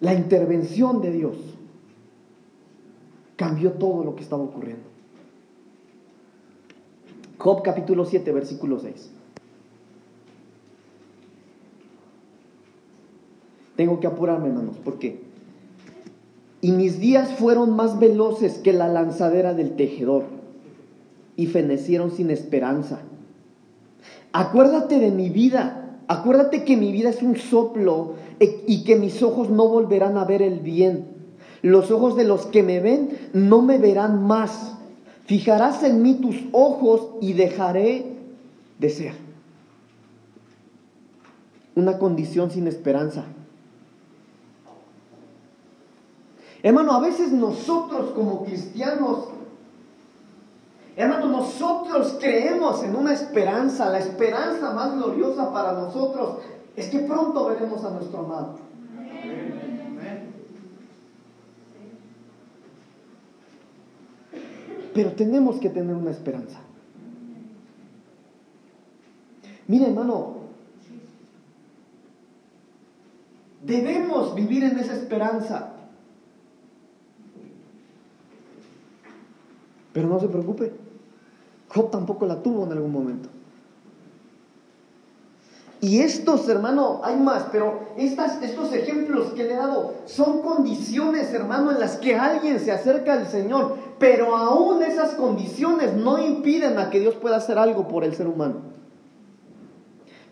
[0.00, 1.36] la intervención de Dios
[3.36, 4.84] cambió todo lo que estaba ocurriendo.
[7.38, 9.10] Job capítulo 7, versículo 6.
[13.76, 15.26] Tengo que apurarme, hermanos, porque
[16.62, 20.24] y mis días fueron más veloces que la lanzadera del tejedor
[21.36, 23.02] y fenecieron sin esperanza.
[24.32, 25.85] Acuérdate de mi vida.
[26.08, 30.24] Acuérdate que mi vida es un soplo e, y que mis ojos no volverán a
[30.24, 31.06] ver el bien.
[31.62, 34.76] Los ojos de los que me ven no me verán más.
[35.24, 38.14] Fijarás en mí tus ojos y dejaré
[38.78, 39.14] de ser.
[41.74, 43.24] Una condición sin esperanza.
[46.62, 49.26] Hermano, a veces nosotros como cristianos
[50.96, 56.38] Hermano, nosotros creemos en una esperanza, la esperanza más gloriosa para nosotros
[56.74, 58.58] es que pronto veremos a nuestro amado.
[64.94, 66.60] Pero tenemos que tener una esperanza.
[69.68, 70.36] Mire, hermano,
[73.62, 75.72] debemos vivir en esa esperanza.
[79.92, 80.85] Pero no se preocupe,
[81.76, 83.28] Job tampoco la tuvo en algún momento.
[85.82, 91.32] Y estos, hermano, hay más, pero estas, estos ejemplos que le he dado son condiciones,
[91.34, 96.78] hermano, en las que alguien se acerca al Señor, pero aún esas condiciones no impiden
[96.78, 98.75] a que Dios pueda hacer algo por el ser humano.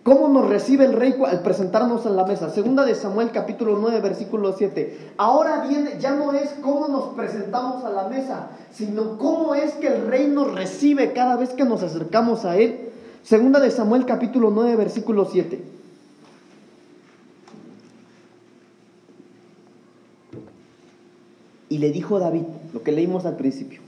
[0.04, 2.50] ¿Cómo nos recibe el rey al presentarnos en la mesa?
[2.50, 5.14] Segunda de Samuel capítulo 9 versículo 7.
[5.16, 9.88] Ahora viene, ya no es cómo nos presentamos a la mesa, sino cómo es que
[9.88, 12.92] el rey nos recibe cada vez que nos acercamos a él
[13.24, 15.64] Segunda de Samuel capítulo 9 versículo 7.
[21.70, 22.42] Y le dijo David,
[22.74, 23.80] lo que leímos al principio,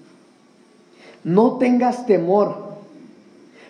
[1.22, 2.75] no tengas temor,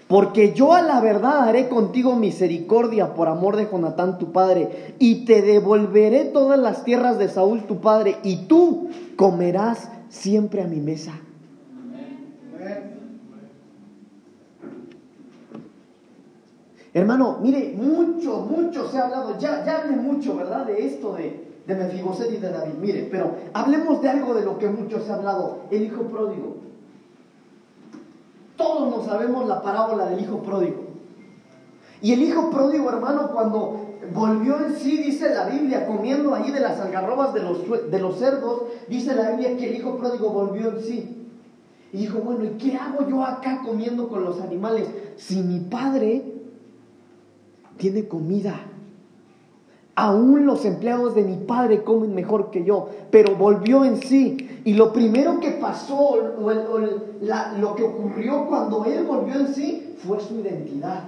[0.08, 5.24] porque yo a la verdad haré contigo misericordia por amor de Jonatán tu padre, y
[5.24, 10.80] te devolveré todas las tierras de Saúl tu padre, y tú comerás siempre a mi
[10.80, 11.12] mesa.
[16.94, 20.64] Hermano, mire, mucho, mucho se ha hablado, ya, ya hablé mucho, ¿verdad?
[20.64, 22.72] De esto de, de Mefiboset y de David.
[22.80, 26.55] Mire, pero hablemos de algo de lo que mucho se ha hablado, el hijo pródigo.
[28.56, 30.84] Todos nos sabemos la parábola del hijo pródigo.
[32.02, 36.60] Y el hijo pródigo, hermano, cuando volvió en sí, dice la Biblia, comiendo ahí de
[36.60, 40.70] las algarrobas de los, de los cerdos, dice la Biblia que el hijo pródigo volvió
[40.70, 41.28] en sí.
[41.92, 44.88] Y dijo, bueno, ¿y qué hago yo acá comiendo con los animales?
[45.16, 46.36] Si mi padre
[47.76, 48.54] tiene comida.
[49.94, 54.45] Aún los empleados de mi padre comen mejor que yo, pero volvió en sí.
[54.66, 56.50] Y lo primero que pasó, o,
[57.60, 61.04] lo que ocurrió cuando él volvió en sí, fue su identidad.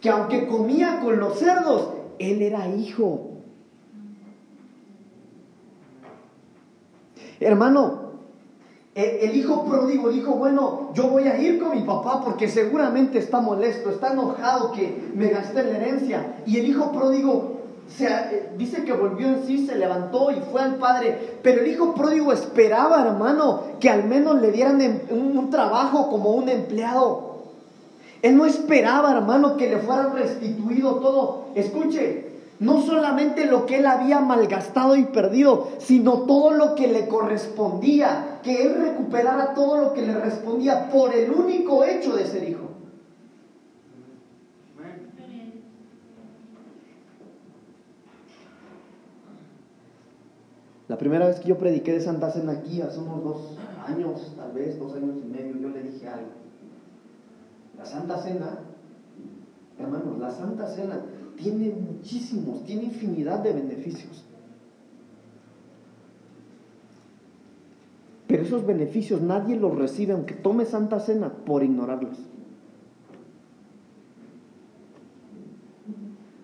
[0.00, 1.88] Que aunque comía con los cerdos,
[2.20, 3.30] él era hijo.
[7.40, 8.12] Hermano,
[8.94, 13.40] el hijo pródigo dijo, bueno, yo voy a ir con mi papá porque seguramente está
[13.40, 16.36] molesto, está enojado que me gasté la herencia.
[16.46, 17.61] Y el hijo pródigo
[17.96, 21.36] se, eh, dice que volvió en sí, se levantó y fue al padre.
[21.42, 26.30] Pero el hijo pródigo esperaba, hermano, que al menos le dieran em, un trabajo como
[26.30, 27.32] un empleado.
[28.22, 31.46] Él no esperaba, hermano, que le fuera restituido todo.
[31.56, 37.08] Escuche, no solamente lo que él había malgastado y perdido, sino todo lo que le
[37.08, 42.48] correspondía, que él recuperara todo lo que le respondía por el único hecho de ser
[42.48, 42.71] hijo.
[50.92, 54.52] La primera vez que yo prediqué de Santa Cena aquí, hace unos dos años, tal
[54.52, 56.28] vez dos años y medio, yo le dije algo.
[57.78, 58.58] La Santa Cena,
[59.78, 61.00] hermanos, la Santa Cena
[61.34, 64.26] tiene muchísimos, tiene infinidad de beneficios.
[68.26, 72.18] Pero esos beneficios nadie los recibe aunque tome Santa Cena por ignorarlos.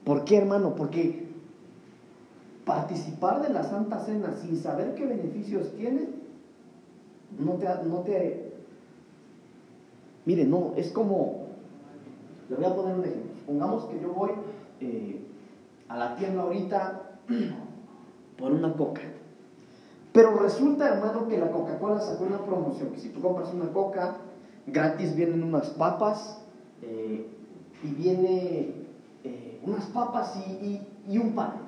[0.05, 0.75] ¿Por qué, hermano?
[0.75, 1.28] Porque
[2.69, 6.07] participar de la Santa Cena sin saber qué beneficios tiene,
[7.39, 7.67] no te...
[7.89, 8.53] No te
[10.27, 11.49] mire, no, es como...
[12.51, 13.31] Le voy a poner un ejemplo.
[13.47, 14.33] Pongamos que yo voy
[14.81, 15.19] eh,
[15.89, 17.19] a la tienda ahorita
[18.39, 19.03] por una coca.
[20.13, 24.17] Pero resulta, hermano, que la Coca-Cola sacó una promoción, que si tú compras una coca,
[24.67, 26.43] gratis vienen unas papas
[26.83, 27.27] eh,
[27.83, 28.75] y viene
[29.25, 31.68] eh, unas papas y, y un pan.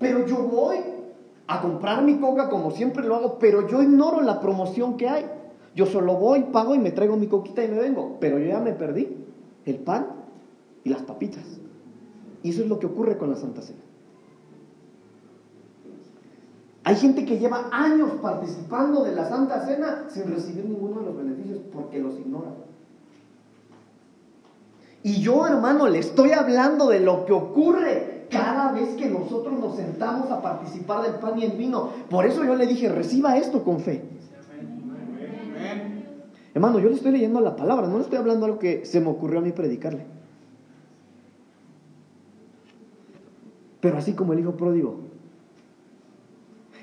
[0.00, 0.78] Pero yo voy
[1.46, 5.26] a comprar mi coca como siempre lo hago, pero yo ignoro la promoción que hay.
[5.76, 8.16] Yo solo voy, pago y me traigo mi coquita y me vengo.
[8.18, 9.14] Pero yo ya me perdí
[9.66, 10.06] el pan
[10.82, 11.44] y las papitas.
[12.42, 13.78] Y eso es lo que ocurre con la Santa Cena.
[16.82, 21.16] Hay gente que lleva años participando de la Santa Cena sin recibir ninguno de los
[21.16, 22.52] beneficios porque los ignora.
[25.02, 28.09] Y yo, hermano, le estoy hablando de lo que ocurre
[28.70, 31.90] cada vez que nosotros nos sentamos a participar del pan y el vino.
[32.08, 34.02] Por eso yo le dije, reciba esto con fe.
[36.54, 39.08] Hermano, yo le estoy leyendo la palabra, no le estoy hablando algo que se me
[39.08, 40.04] ocurrió a mí predicarle.
[43.80, 44.96] pero así como el hijo pródigo.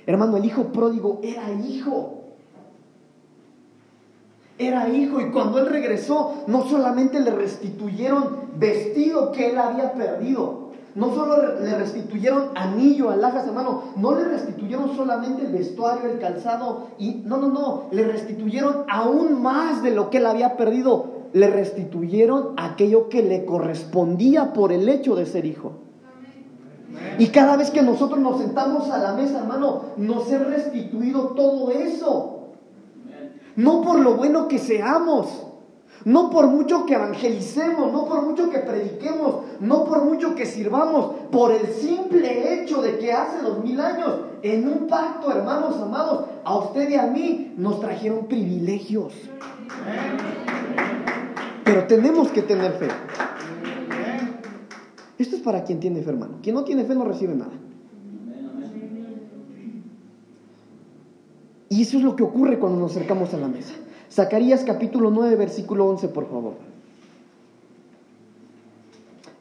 [0.05, 2.23] Hermano, el hijo pródigo era hijo.
[4.57, 10.66] Era hijo y cuando él regresó, no solamente le restituyeron vestido que él había perdido,
[10.97, 16.87] no solo le restituyeron anillo, alhajas, hermano, no le restituyeron solamente el vestuario, el calzado,
[16.97, 21.51] y no, no, no, le restituyeron aún más de lo que él había perdido, le
[21.51, 25.73] restituyeron aquello que le correspondía por el hecho de ser hijo.
[27.19, 31.69] Y cada vez que nosotros nos sentamos a la mesa, hermano, nos es restituido todo
[31.69, 32.47] eso.
[33.55, 35.46] No por lo bueno que seamos.
[36.05, 41.15] No por mucho que evangelicemos, no por mucho que prediquemos, no por mucho que sirvamos,
[41.31, 46.25] por el simple hecho de que hace dos mil años, en un pacto, hermanos amados,
[46.43, 49.13] a usted y a mí nos trajeron privilegios.
[51.63, 52.87] Pero tenemos que tener fe.
[55.17, 56.35] Esto es para quien tiene fe, hermano.
[56.43, 57.51] Quien no tiene fe no recibe nada.
[61.69, 63.73] Y eso es lo que ocurre cuando nos acercamos a la mesa.
[64.11, 66.53] Zacarías capítulo 9, versículo 11, por favor.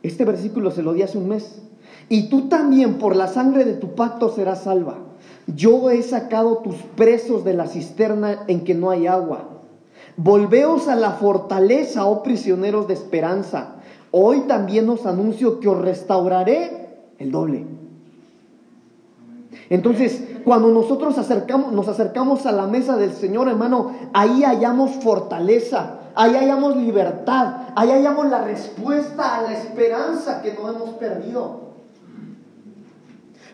[0.03, 1.63] Este versículo se lo di hace un mes.
[2.09, 4.99] Y tú también por la sangre de tu pacto serás salva.
[5.47, 9.49] Yo he sacado tus presos de la cisterna en que no hay agua.
[10.17, 13.77] Volveos a la fortaleza, oh prisioneros de esperanza.
[14.11, 16.89] Hoy también os anuncio que os restauraré
[17.19, 17.67] el doble.
[19.69, 26.01] Entonces, cuando nosotros acercamos, nos acercamos a la mesa del Señor, hermano, ahí hallamos fortaleza,
[26.15, 31.67] ahí hallamos libertad, ahí hallamos la respuesta a la esperanza que no hemos perdido.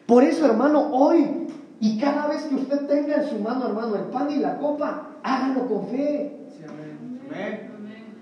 [0.06, 1.48] Por eso, hermano, hoy
[1.80, 5.08] y cada vez que usted tenga en su mano, hermano, el pan y la copa,
[5.22, 6.36] hágalo con fe.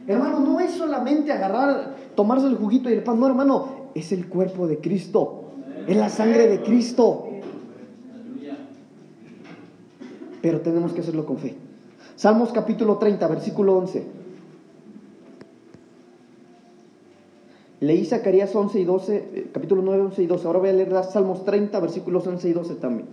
[0.06, 4.28] Hermano, no es solamente agarrar, tomarse el juguito y el pan, no, hermano, es el
[4.28, 5.50] cuerpo de Cristo,
[5.86, 7.26] es la sangre de Cristo.
[10.42, 11.54] Pero tenemos que hacerlo con fe.
[12.16, 14.20] Salmos capítulo 30, versículo 11.
[17.80, 20.46] Leí Zacarías 11 y 12, eh, capítulo 9, 11 y 12.
[20.46, 23.08] Ahora voy a leer Salmos 30, versículos 11 y 12 también.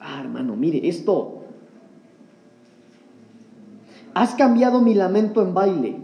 [0.00, 1.36] Ah, hermano, mire, esto.
[4.12, 5.96] Has cambiado mi lamento en baile,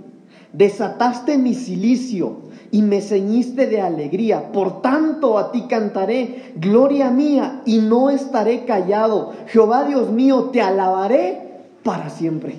[0.53, 4.53] desataste mi silicio y me ceñiste de alegría.
[4.53, 9.33] Por tanto a ti cantaré, gloria mía, y no estaré callado.
[9.49, 12.55] Jehová Dios mío, te alabaré para siempre.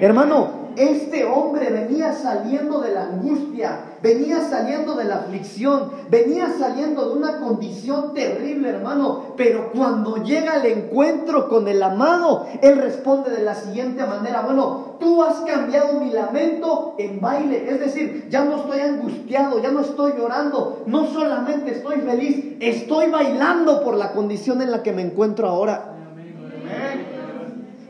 [0.00, 7.08] Hermano, este hombre venía saliendo de la angustia, venía saliendo de la aflicción, venía saliendo
[7.08, 9.34] de una condición terrible, hermano.
[9.36, 14.89] Pero cuando llega el encuentro con el amado, él responde de la siguiente manera, bueno,
[15.00, 17.68] tú has cambiado mi lamento en baile.
[17.68, 23.10] Es decir, ya no estoy angustiado, ya no estoy llorando, no solamente estoy feliz, estoy
[23.10, 25.96] bailando por la condición en la que me encuentro ahora.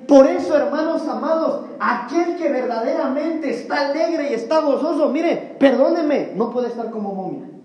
[0.06, 6.50] Por eso, hermanos amados, aquel que verdaderamente está alegre y está gozoso, mire, perdóneme, no
[6.50, 7.59] puede estar como momia.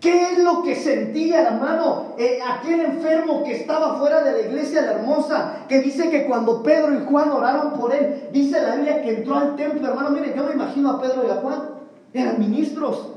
[0.00, 2.14] ¿Qué es lo que sentía, hermano?
[2.18, 6.62] Eh, aquel enfermo que estaba fuera de la iglesia la hermosa, que dice que cuando
[6.62, 10.34] Pedro y Juan oraron por él, dice la Biblia que entró al templo, hermano, mire,
[10.36, 11.70] yo me imagino a Pedro y a Juan,
[12.12, 13.08] eran ministros,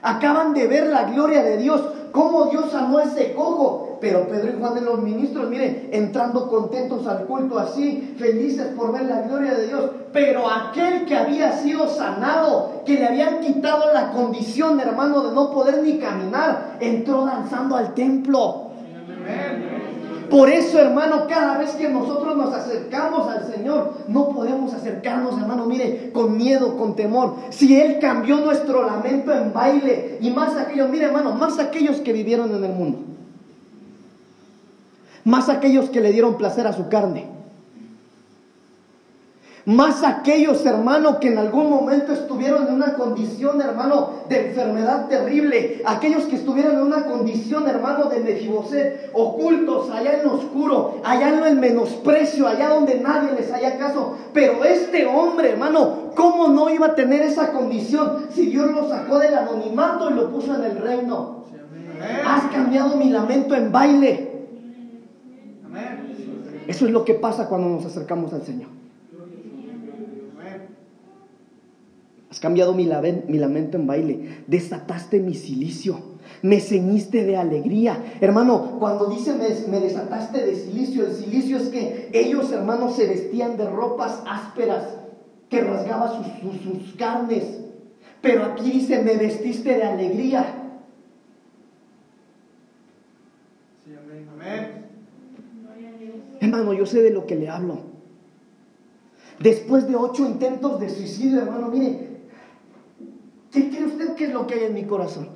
[0.00, 1.82] acaban de ver la gloria de Dios,
[2.12, 7.06] cómo Dios sanó ese cojo, pero Pedro y Juan de los ministros, miren, entrando contentos
[7.06, 9.90] al culto así, felices por ver la gloria de Dios.
[10.12, 15.50] Pero aquel que había sido sanado, que le habían quitado la condición, hermano, de no
[15.50, 18.68] poder ni caminar, entró danzando al templo.
[20.30, 25.64] Por eso, hermano, cada vez que nosotros nos acercamos al Señor, no podemos acercarnos, hermano,
[25.64, 27.36] mire, con miedo, con temor.
[27.48, 32.12] Si Él cambió nuestro lamento en baile, y más aquellos, mire, hermano, más aquellos que
[32.12, 33.17] vivieron en el mundo
[35.28, 37.26] más aquellos que le dieron placer a su carne.
[39.66, 45.82] Más aquellos, hermano, que en algún momento estuvieron en una condición, hermano, de enfermedad terrible.
[45.84, 51.28] Aquellos que estuvieron en una condición, hermano, de Mefiboset, ocultos, allá en lo oscuro, allá
[51.28, 54.16] en el menosprecio, allá donde nadie les haya caso.
[54.32, 59.18] Pero este hombre, hermano, ¿cómo no iba a tener esa condición si Dios lo sacó
[59.18, 61.44] del anonimato y lo puso en el reino?
[62.26, 64.37] Has cambiado mi lamento en baile.
[66.66, 68.68] Eso es lo que pasa cuando nos acercamos al Señor.
[72.30, 75.98] Has cambiado mi, lamento en baile, desataste mi silicio,
[76.42, 78.16] me ceñiste de alegría.
[78.20, 83.56] Hermano, cuando dice me, desataste de silicio, el silicio es que ellos, hermanos, se vestían
[83.56, 84.84] de ropas ásperas
[85.48, 87.44] que rasgaban sus, sus carnes.
[88.20, 90.44] Pero aquí dice, me vestiste de alegría.
[93.84, 93.92] Sí,
[94.34, 94.78] amén.
[96.40, 97.78] Hermano, yo sé de lo que le hablo.
[99.40, 102.08] Después de ocho intentos de suicidio, hermano, mire,
[103.52, 105.28] ¿qué cree usted que es lo que hay en mi corazón?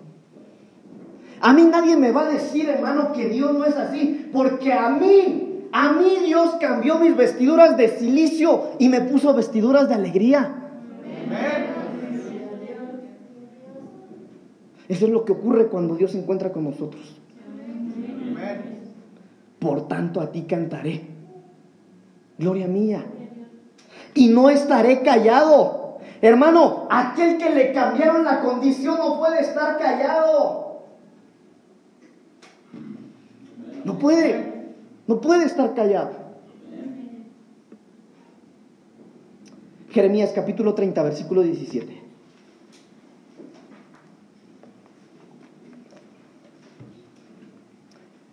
[1.40, 4.90] A mí nadie me va a decir, hermano, que Dios no es así, porque a
[4.90, 10.62] mí, a mí Dios cambió mis vestiduras de silicio y me puso vestiduras de alegría.
[14.88, 17.21] Eso es lo que ocurre cuando Dios se encuentra con nosotros.
[19.62, 21.06] Por tanto a ti cantaré.
[22.36, 23.06] Gloria mía.
[24.12, 25.98] Y no estaré callado.
[26.20, 30.82] Hermano, aquel que le cambiaron la condición no puede estar callado.
[33.84, 34.72] No puede,
[35.06, 36.10] no puede estar callado.
[39.90, 42.01] Jeremías capítulo 30, versículo 17.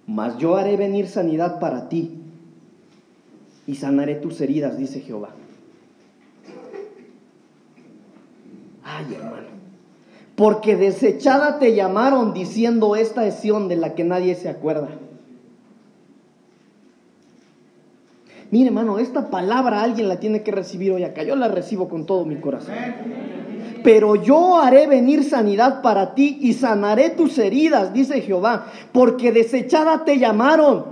[0.10, 2.18] Mas yo haré venir sanidad para ti
[3.68, 5.30] y sanaré tus heridas, dice Jehová.
[8.84, 9.50] Ay, hermano.
[10.36, 14.90] Porque desechada te llamaron diciendo esta es de la que nadie se acuerda.
[18.50, 21.22] Mire, hermano, esta palabra alguien la tiene que recibir hoy acá.
[21.22, 22.74] Yo la recibo con todo mi corazón.
[23.84, 30.04] Pero yo haré venir sanidad para ti y sanaré tus heridas, dice Jehová, porque desechada
[30.04, 30.86] te llamaron.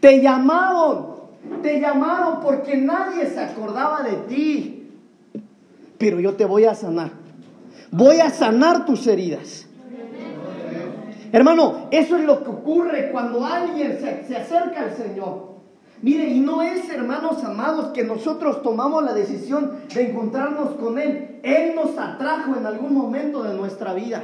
[0.00, 1.16] Te llamaron.
[1.62, 4.90] Te llamaron porque nadie se acordaba de ti.
[5.98, 7.10] Pero yo te voy a sanar.
[7.90, 9.66] Voy a sanar tus heridas.
[11.32, 15.55] Hermano, eso es lo que ocurre cuando alguien se, se acerca al Señor.
[16.02, 21.40] Mire, y no es, hermanos amados, que nosotros tomamos la decisión de encontrarnos con Él.
[21.42, 24.22] Él nos atrajo en algún momento de nuestra vida.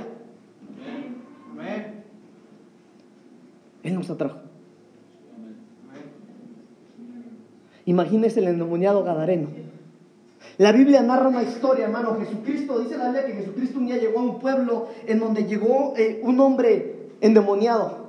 [3.83, 4.39] Él nos atrajo.
[7.85, 9.49] Imagínese el endemoniado Gadareno.
[10.59, 12.16] La Biblia narra una historia, hermano.
[12.20, 15.95] Jesucristo, dice la Biblia que Jesucristo un día llegó a un pueblo en donde llegó
[15.97, 18.03] eh, un hombre endemoniado.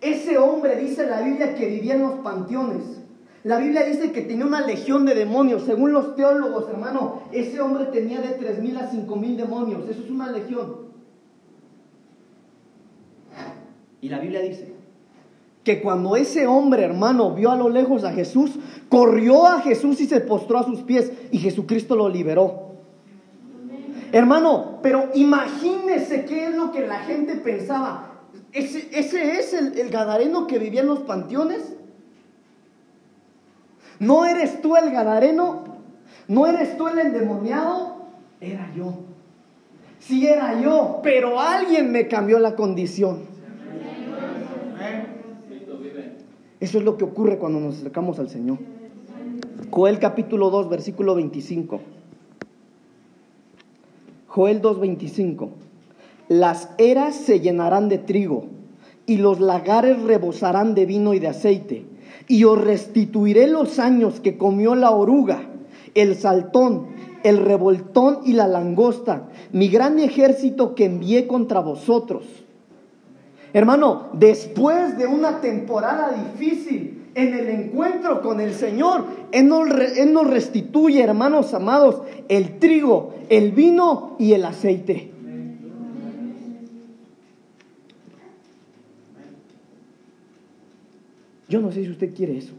[0.00, 3.03] Ese hombre, dice la Biblia, que vivía en los panteones.
[3.44, 5.64] La Biblia dice que tenía una legión de demonios.
[5.64, 9.82] Según los teólogos, hermano, ese hombre tenía de 3.000 a 5.000 demonios.
[9.88, 10.76] Eso es una legión.
[14.00, 14.72] Y la Biblia dice
[15.62, 18.52] que cuando ese hombre, hermano, vio a lo lejos a Jesús,
[18.88, 22.76] corrió a Jesús y se postró a sus pies y Jesucristo lo liberó.
[24.12, 28.20] Hermano, pero imagínese qué es lo que la gente pensaba.
[28.52, 31.74] ¿Ese, ese es el, el gadareno que vivía en los panteones?
[33.98, 35.64] ¿No eres tú el gadareno?
[36.28, 37.96] ¿No eres tú el endemoniado?
[38.40, 38.94] Era yo.
[39.98, 43.20] Sí era yo, pero alguien me cambió la condición.
[46.60, 48.58] Eso es lo que ocurre cuando nos acercamos al Señor.
[49.70, 51.80] Joel capítulo 2, versículo 25.
[54.28, 55.50] Joel 2, 25.
[56.28, 58.46] Las eras se llenarán de trigo
[59.06, 61.93] y los lagares rebosarán de vino y de aceite
[62.28, 65.42] y os restituiré los años que comió la oruga,
[65.94, 66.86] el saltón,
[67.22, 72.24] el revoltón y la langosta, mi gran ejército que envié contra vosotros.
[73.52, 81.02] Hermano, después de una temporada difícil en el encuentro con el Señor, Él nos, restituye,
[81.02, 85.13] hermanos amados, el trigo, el vino y el aceite.
[91.48, 92.54] Yo no sé si usted quiere eso.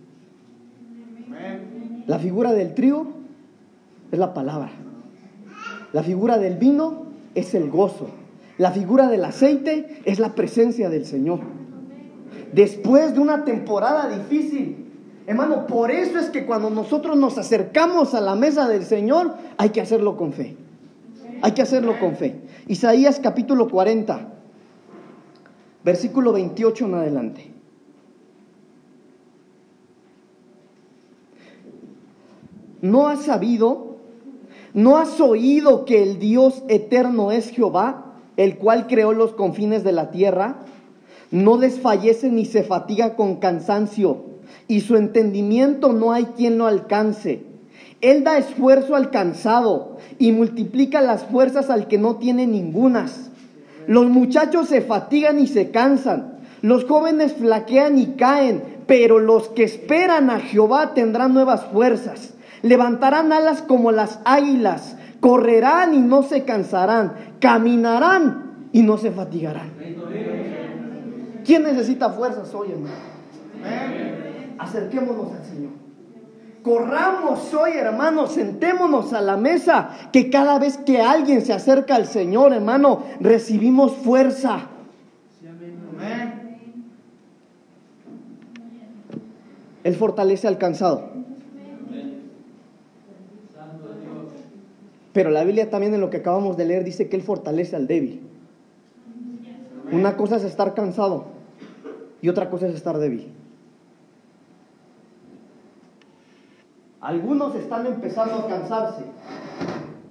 [2.08, 3.08] La figura del trigo
[4.12, 4.72] es la palabra.
[5.92, 8.08] La figura del vino es el gozo.
[8.58, 11.40] La figura del aceite es la presencia del Señor.
[12.54, 14.86] Después de una temporada difícil,
[15.28, 19.70] hermano, por eso es que cuando nosotros nos acercamos a la mesa del Señor, hay
[19.70, 20.56] que hacerlo con fe.
[21.42, 22.36] Hay que hacerlo con fe.
[22.68, 24.28] Isaías capítulo 40,
[25.84, 27.55] versículo 28 en adelante.
[32.86, 33.96] ¿No has sabido?
[34.76, 39.92] ¿No has oído que el Dios eterno es Jehová, el cual creó los confines de
[39.92, 40.58] la tierra?
[41.32, 44.26] No desfallece ni se fatiga con cansancio,
[44.68, 47.44] y su entendimiento no hay quien lo alcance.
[48.02, 53.32] Él da esfuerzo al cansado y multiplica las fuerzas al que no tiene ningunas.
[53.88, 59.64] Los muchachos se fatigan y se cansan, los jóvenes flaquean y caen, pero los que
[59.64, 66.44] esperan a Jehová tendrán nuevas fuerzas levantarán alas como las águilas, correrán y no se
[66.44, 69.72] cansarán, caminarán y no se fatigarán.
[71.46, 72.96] ¿Quién necesita fuerzas hoy, hermano?
[74.58, 75.72] Acerquémonos al Señor.
[76.64, 82.08] Corramos hoy, hermano, sentémonos a la mesa, que cada vez que alguien se acerca al
[82.08, 84.62] Señor, hermano, recibimos fuerza.
[89.84, 91.12] Él fortalece al cansado.
[95.16, 97.88] Pero la Biblia también en lo que acabamos de leer dice que Él fortalece al
[97.88, 98.20] débil.
[99.90, 101.28] Una cosa es estar cansado
[102.22, 103.32] y otra cosa es estar débil.
[107.00, 109.06] Algunos están empezando a cansarse.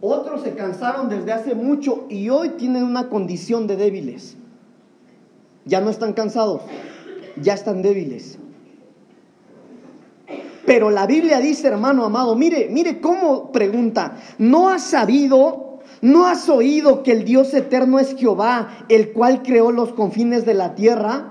[0.00, 4.38] Otros se cansaron desde hace mucho y hoy tienen una condición de débiles.
[5.66, 6.62] Ya no están cansados,
[7.42, 8.38] ya están débiles.
[10.66, 16.48] Pero la Biblia dice, hermano amado, mire, mire cómo pregunta, ¿no has sabido, no has
[16.48, 21.30] oído que el Dios eterno es Jehová, el cual creó los confines de la tierra?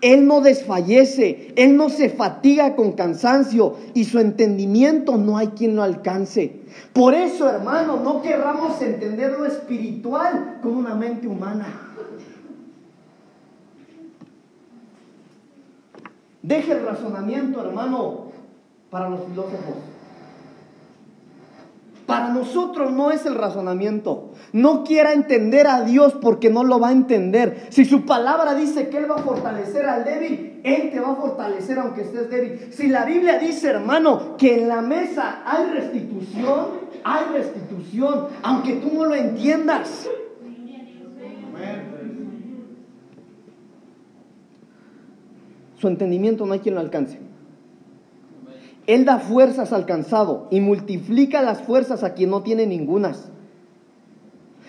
[0.00, 5.74] Él no desfallece, Él no se fatiga con cansancio y su entendimiento no hay quien
[5.74, 6.60] lo alcance.
[6.92, 11.66] Por eso, hermano, no querramos entender lo espiritual como una mente humana.
[16.42, 18.27] Deje el razonamiento, hermano,
[18.90, 19.76] para los filósofos.
[22.08, 24.30] Para nosotros no es el razonamiento.
[24.54, 27.66] No quiera entender a Dios porque no lo va a entender.
[27.68, 31.16] Si su palabra dice que Él va a fortalecer al débil, Él te va a
[31.16, 32.72] fortalecer aunque estés débil.
[32.72, 36.68] Si la Biblia dice, hermano, que en la mesa hay restitución,
[37.04, 40.08] hay restitución, aunque tú no lo entiendas.
[45.76, 47.20] Su entendimiento no hay quien lo alcance.
[48.88, 53.28] Él da fuerzas al cansado y multiplica las fuerzas a quien no tiene ningunas.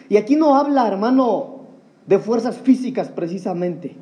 [0.10, 1.62] Y aquí no habla, hermano,
[2.06, 3.96] de fuerzas físicas precisamente.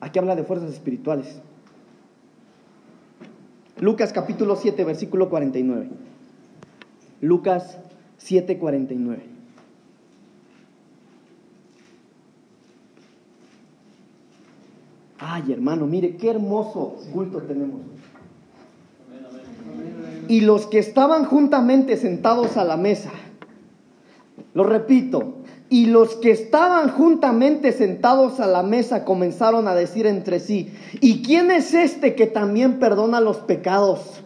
[0.00, 1.42] Aquí habla de fuerzas espirituales.
[3.80, 5.90] Lucas capítulo 7, versículo 49.
[7.20, 7.76] Lucas
[8.16, 9.35] 7, 49.
[15.18, 17.80] Ay, hermano, mire qué hermoso culto tenemos.
[20.28, 23.10] Y los que estaban juntamente sentados a la mesa,
[24.54, 25.34] lo repito,
[25.68, 31.22] y los que estaban juntamente sentados a la mesa comenzaron a decir entre sí, ¿y
[31.22, 34.22] quién es este que también perdona los pecados?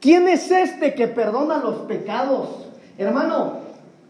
[0.00, 2.66] ¿Quién es este que perdona los pecados?
[2.98, 3.58] Hermano,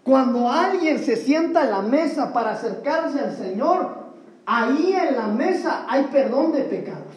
[0.03, 4.04] cuando alguien se sienta a la mesa para acercarse al Señor,
[4.47, 7.15] Ahí en la mesa hay perdón de pecados.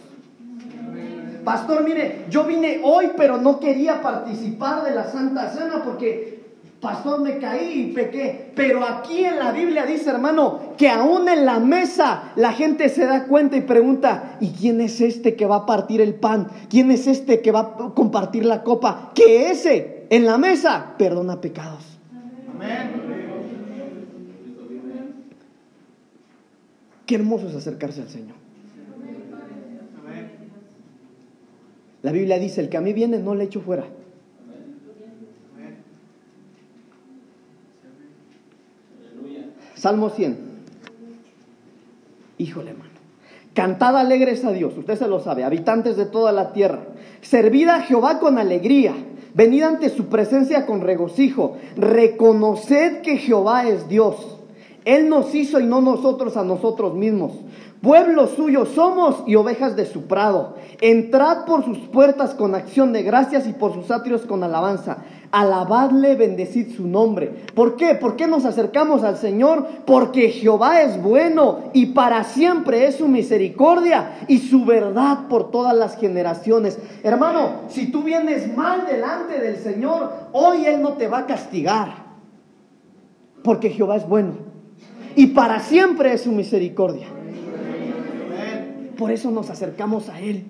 [1.44, 6.44] Pastor, mire, yo vine hoy, pero no quería participar de la Santa Cena porque,
[6.82, 8.52] pastor, me caí y pequé.
[8.54, 13.06] Pero aquí en la Biblia dice, hermano, que aún en la mesa la gente se
[13.06, 16.50] da cuenta y pregunta, ¿y quién es este que va a partir el pan?
[16.70, 19.12] ¿Quién es este que va a compartir la copa?
[19.16, 21.98] Que ese en la mesa perdona pecados.
[22.54, 23.17] Amén.
[27.08, 28.36] Qué hermoso es acercarse al Señor.
[32.04, 33.86] La Biblia dice, el que a mí viene no le echo fuera.
[39.76, 40.38] Salmo 100.
[42.40, 42.92] Híjole, hermano.
[43.54, 46.84] Cantad alegres a Dios, usted se lo sabe, habitantes de toda la tierra.
[47.22, 48.94] Servid a Jehová con alegría.
[49.34, 51.58] Venid ante su presencia con regocijo.
[51.78, 54.37] Reconoced que Jehová es Dios.
[54.88, 57.34] Él nos hizo y no nosotros a nosotros mismos.
[57.82, 60.56] Pueblo suyo somos y ovejas de su prado.
[60.80, 65.00] Entrad por sus puertas con acción de gracias y por sus atrios con alabanza.
[65.30, 67.34] Alabadle, bendecid su nombre.
[67.54, 67.96] ¿Por qué?
[67.96, 69.68] ¿Por qué nos acercamos al Señor?
[69.86, 75.76] Porque Jehová es bueno y para siempre es su misericordia y su verdad por todas
[75.76, 76.80] las generaciones.
[77.04, 82.08] Hermano, si tú vienes mal delante del Señor, hoy Él no te va a castigar.
[83.44, 84.47] Porque Jehová es bueno
[85.18, 87.08] y para siempre es su misericordia.
[88.96, 90.46] Por eso nos acercamos a Él.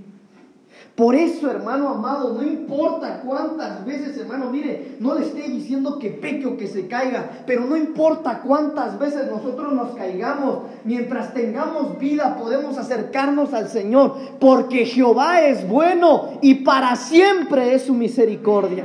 [0.93, 6.09] Por eso, hermano amado, no importa cuántas veces, hermano, mire, no le estoy diciendo que
[6.09, 11.97] peque o que se caiga, pero no importa cuántas veces nosotros nos caigamos, mientras tengamos
[11.97, 18.83] vida podemos acercarnos al Señor, porque Jehová es bueno y para siempre es su misericordia.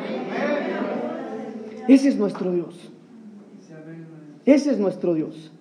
[1.88, 2.92] Ese es nuestro Dios.
[4.44, 5.51] Ese es nuestro Dios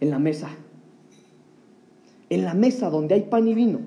[0.00, 0.50] en la mesa.
[2.28, 3.80] En la mesa donde hay pan y vino.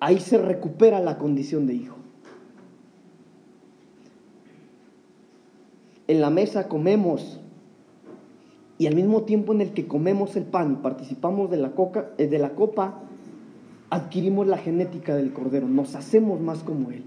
[0.00, 1.96] Ahí se recupera la condición de hijo.
[6.06, 7.40] En la mesa comemos
[8.78, 12.10] y al mismo tiempo en el que comemos el pan y participamos de la, coca,
[12.16, 13.00] eh, de la copa,
[13.90, 17.02] adquirimos la genética del cordero, nos hacemos más como él.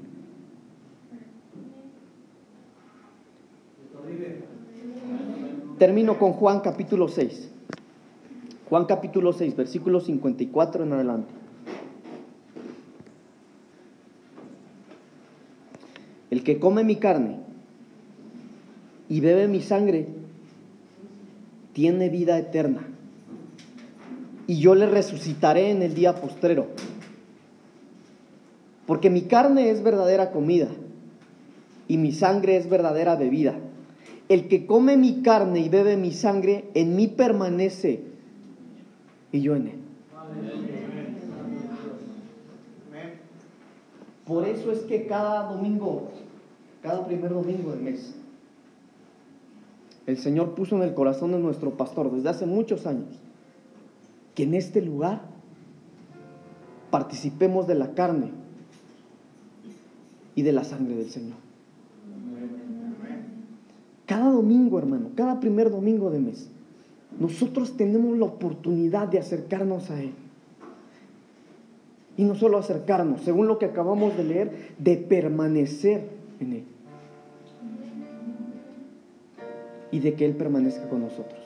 [5.81, 7.49] Termino con Juan capítulo 6.
[8.69, 11.33] Juan capítulo 6, versículo 54 en adelante.
[16.29, 17.39] El que come mi carne
[19.09, 20.05] y bebe mi sangre
[21.73, 22.85] tiene vida eterna.
[24.45, 26.67] y yo le resucitaré en el día postrero.
[28.85, 30.67] Porque mi carne es verdadera comida
[31.87, 33.55] y mi sangre es verdadera bebida.
[34.31, 38.01] El que come mi carne y bebe mi sangre, en mí permanece
[39.29, 39.79] y yo en él.
[44.25, 46.11] Por eso es que cada domingo,
[46.81, 48.15] cada primer domingo del mes,
[50.07, 53.09] el Señor puso en el corazón de nuestro pastor desde hace muchos años
[54.33, 55.23] que en este lugar
[56.89, 58.31] participemos de la carne
[60.35, 61.51] y de la sangre del Señor.
[64.11, 66.49] Cada domingo, hermano, cada primer domingo de mes,
[67.17, 70.11] nosotros tenemos la oportunidad de acercarnos a Él.
[72.17, 76.09] Y no solo acercarnos, según lo que acabamos de leer, de permanecer
[76.41, 76.63] en Él.
[79.93, 81.39] Y de que Él permanezca con nosotros.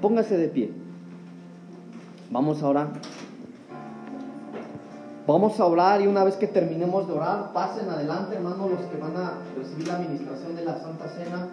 [0.00, 0.70] Póngase de pie.
[2.30, 3.00] Vamos a orar.
[5.26, 8.96] Vamos a orar y una vez que terminemos de orar, pasen adelante, hermanos, los que
[8.96, 11.48] van a recibir la administración de la Santa Cena.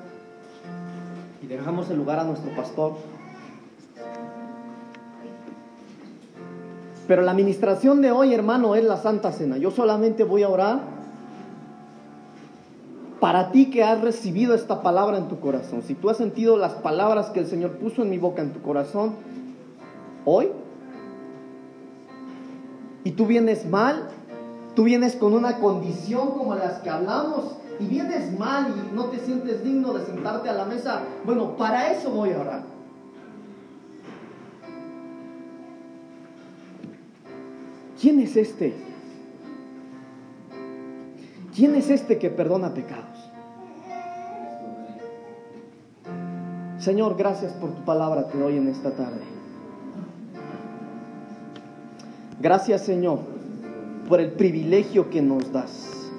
[1.41, 2.93] Y dejamos el lugar a nuestro pastor.
[7.07, 9.57] Pero la administración de hoy, hermano, es la Santa Cena.
[9.57, 10.80] Yo solamente voy a orar
[13.19, 15.82] para ti que has recibido esta palabra en tu corazón.
[15.82, 18.61] Si tú has sentido las palabras que el Señor puso en mi boca, en tu
[18.61, 19.15] corazón,
[20.26, 20.49] hoy,
[23.04, 24.10] y tú vienes mal,
[24.76, 29.20] tú vienes con una condición como las que hablamos, y vienes mal y no te
[29.20, 32.64] sientes digno de sentarte a la mesa, bueno, para eso voy a orar.
[37.99, 38.74] ¿Quién es este?
[41.56, 43.30] ¿Quién es este que perdona pecados?
[46.80, 49.22] Señor, gracias por tu palabra que doy en esta tarde.
[52.44, 53.20] Gracias, Señor,
[54.10, 56.12] por el privilegio que nos das.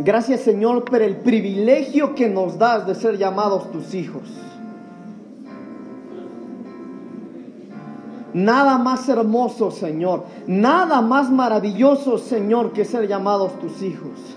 [0.00, 4.24] Gracias, Señor, por el privilegio que nos das de ser llamados tus hijos.
[8.34, 10.24] Nada más hermoso, Señor.
[10.46, 14.36] Nada más maravilloso, Señor, que ser llamados tus hijos.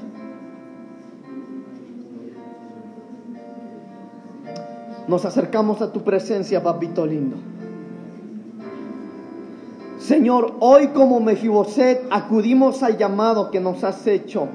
[5.10, 7.36] Nos acercamos a tu presencia, papito lindo.
[9.98, 14.48] Señor, hoy como Mefiboset acudimos al llamado que nos has hecho.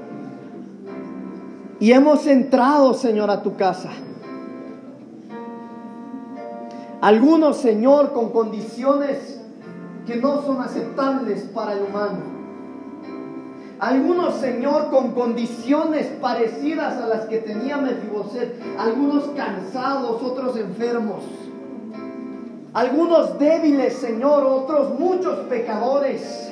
[1.81, 3.89] Y hemos entrado, Señor, a tu casa.
[7.01, 9.41] Algunos, Señor, con condiciones
[10.07, 12.34] que no son aceptables para el humano.
[13.79, 18.55] Algunos, Señor, con condiciones parecidas a las que tenía Mefiboset.
[18.77, 21.23] Algunos cansados, otros enfermos.
[22.73, 26.51] Algunos débiles, Señor, otros muchos pecadores.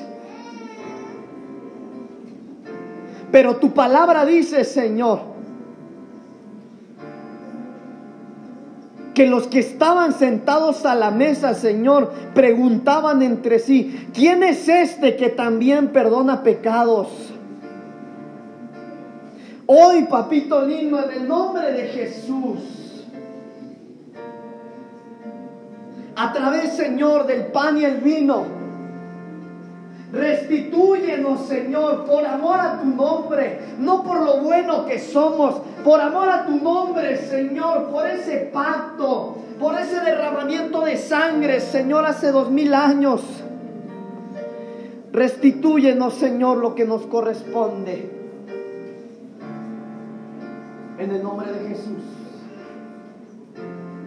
[3.32, 5.33] Pero tu palabra dice, Señor,
[9.14, 15.16] que los que estaban sentados a la mesa, Señor, preguntaban entre sí, ¿quién es este
[15.16, 17.10] que también perdona pecados?
[19.66, 23.06] Hoy, papito lindo, en el nombre de Jesús,
[26.16, 28.63] a través, Señor, del pan y el vino,
[30.14, 36.30] Restitúyenos, Señor, por amor a tu nombre, no por lo bueno que somos, por amor
[36.30, 42.52] a tu nombre, Señor, por ese pacto, por ese derramamiento de sangre, Señor, hace dos
[42.52, 43.24] mil años.
[45.12, 48.12] Restitúyenos, Señor, lo que nos corresponde.
[51.00, 52.04] En el nombre de Jesús.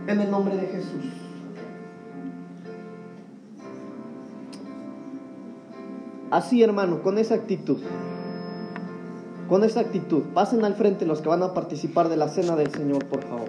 [0.07, 1.16] En el nombre de Jesús.
[6.31, 7.79] Así, hermano, con esa actitud.
[9.49, 10.22] Con esa actitud.
[10.35, 13.49] Pasen al frente los que van a participar de la cena del Señor, por favor.